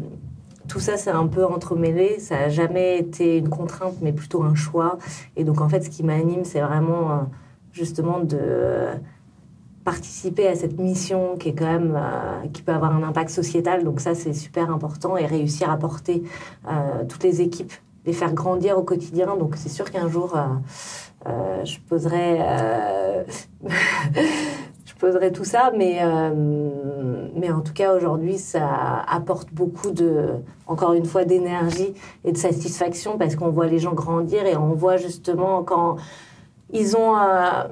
tout 0.68 0.80
ça 0.80 0.96
c'est 0.96 1.10
un 1.10 1.26
peu 1.26 1.44
entremêlé. 1.44 2.20
Ça 2.20 2.38
a 2.38 2.48
jamais 2.48 2.98
été 2.98 3.38
une 3.38 3.48
contrainte, 3.48 3.96
mais 4.00 4.12
plutôt 4.12 4.42
un 4.42 4.54
choix. 4.54 4.98
Et 5.36 5.44
donc 5.44 5.60
en 5.60 5.68
fait, 5.68 5.82
ce 5.82 5.90
qui 5.90 6.04
m'anime, 6.04 6.44
c'est 6.44 6.60
vraiment 6.60 7.10
euh, 7.10 7.14
justement 7.72 8.20
de 8.20 8.88
participer 9.84 10.46
à 10.46 10.54
cette 10.54 10.78
mission 10.78 11.36
qui 11.38 11.48
est 11.48 11.54
quand 11.54 11.66
même 11.66 11.94
euh, 11.96 12.46
qui 12.52 12.62
peut 12.62 12.72
avoir 12.72 12.94
un 12.94 13.02
impact 13.02 13.30
sociétal. 13.30 13.82
Donc 13.84 14.00
ça 14.00 14.14
c'est 14.14 14.34
super 14.34 14.70
important 14.70 15.16
et 15.16 15.26
réussir 15.26 15.70
à 15.70 15.78
porter 15.78 16.22
euh, 16.70 17.04
toutes 17.08 17.24
les 17.24 17.40
équipes 17.40 17.72
les 18.06 18.12
faire 18.14 18.32
grandir 18.32 18.78
au 18.78 18.82
quotidien. 18.82 19.36
Donc 19.36 19.56
c'est 19.56 19.68
sûr 19.68 19.90
qu'un 19.90 20.08
jour, 20.08 20.34
je 21.26 21.78
poserai, 21.90 22.38
poserai 24.98 25.32
tout 25.32 25.44
ça, 25.44 25.72
mais 25.76 25.98
euh, 26.02 26.30
mais 27.34 27.50
en 27.50 27.60
tout 27.60 27.72
cas 27.72 27.94
aujourd'hui, 27.94 28.36
ça 28.38 29.04
apporte 29.08 29.52
beaucoup 29.52 29.90
de, 29.90 30.30
encore 30.66 30.92
une 30.92 31.06
fois, 31.06 31.24
d'énergie 31.24 31.94
et 32.24 32.32
de 32.32 32.36
satisfaction 32.36 33.16
parce 33.16 33.36
qu'on 33.36 33.50
voit 33.50 33.66
les 33.66 33.78
gens 33.78 33.94
grandir 33.94 34.44
et 34.46 34.56
on 34.56 34.74
voit 34.74 34.96
justement 34.96 35.62
quand 35.62 35.96
ils 36.72 36.96
ont 36.96 37.16
euh, 37.16 37.64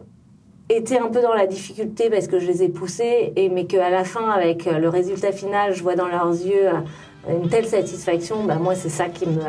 été 0.71 0.99
un 0.99 1.09
peu 1.09 1.21
dans 1.21 1.35
la 1.35 1.47
difficulté 1.47 2.09
parce 2.11 2.29
que 2.29 2.39
je 2.39 2.47
les 2.47 2.63
ai 2.63 2.69
poussés, 2.69 3.33
et, 3.37 3.49
mais 3.49 3.67
qu'à 3.67 3.91
la 3.91 4.05
fin, 4.05 4.31
avec 4.31 4.65
le 4.65 4.89
résultat 4.89 5.33
final, 5.33 5.75
je 5.75 5.83
vois 5.83 5.97
dans 5.97 6.09
leurs 6.09 6.31
yeux 6.31 6.69
euh, 6.69 7.41
une 7.43 7.49
telle 7.49 7.67
satisfaction, 7.67 8.45
bah 8.45 8.55
moi, 8.55 8.77
c'est 8.77 8.89
ça 8.89 9.09
qui 9.09 9.27
me 9.27 9.41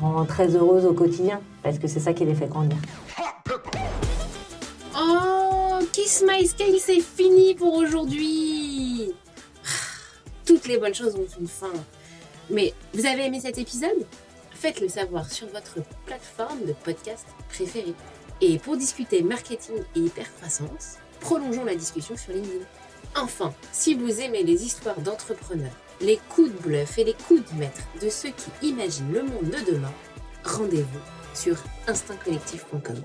rend 0.00 0.24
très 0.24 0.56
heureuse 0.56 0.86
au 0.86 0.94
quotidien, 0.94 1.40
parce 1.62 1.78
que 1.78 1.86
c'est 1.86 2.00
ça 2.00 2.14
qui 2.14 2.24
les 2.24 2.34
fait 2.34 2.48
grandir. 2.48 2.78
Kiss 5.92 6.24
My 6.26 6.46
Scale, 6.46 6.78
c'est 6.80 7.00
fini 7.00 7.54
pour 7.54 7.74
aujourd'hui. 7.74 9.12
Toutes 10.46 10.66
les 10.66 10.78
bonnes 10.78 10.94
choses 10.94 11.14
ont 11.16 11.26
une 11.38 11.46
fin. 11.46 11.72
Mais 12.48 12.72
vous 12.94 13.04
avez 13.04 13.26
aimé 13.26 13.40
cet 13.40 13.58
épisode? 13.58 14.06
Faites-le 14.52 14.88
savoir 14.88 15.30
sur 15.30 15.48
votre 15.48 15.80
plateforme 16.06 16.64
de 16.64 16.72
podcast 16.72 17.26
préférée. 17.50 17.92
Et 18.40 18.58
pour 18.58 18.78
discuter 18.78 19.22
marketing 19.22 19.76
et 19.94 20.00
hypercroissance, 20.00 20.96
prolongeons 21.20 21.64
la 21.64 21.74
discussion 21.74 22.16
sur 22.16 22.32
LinkedIn. 22.32 22.64
Enfin, 23.14 23.52
si 23.70 23.94
vous 23.94 24.20
aimez 24.20 24.44
les 24.44 24.64
histoires 24.64 25.00
d'entrepreneurs, 25.02 25.76
les 26.00 26.18
coups 26.30 26.52
de 26.52 26.58
bluff 26.58 26.96
et 26.96 27.04
les 27.04 27.14
coups 27.14 27.42
de 27.52 27.58
maître 27.58 27.82
de 28.00 28.08
ceux 28.08 28.30
qui 28.30 28.66
imaginent 28.66 29.12
le 29.12 29.24
monde 29.24 29.50
de 29.50 29.72
demain, 29.72 29.92
rendez-vous 30.42 31.00
sur 31.34 31.56
instinctcollectif.com. 31.86 33.02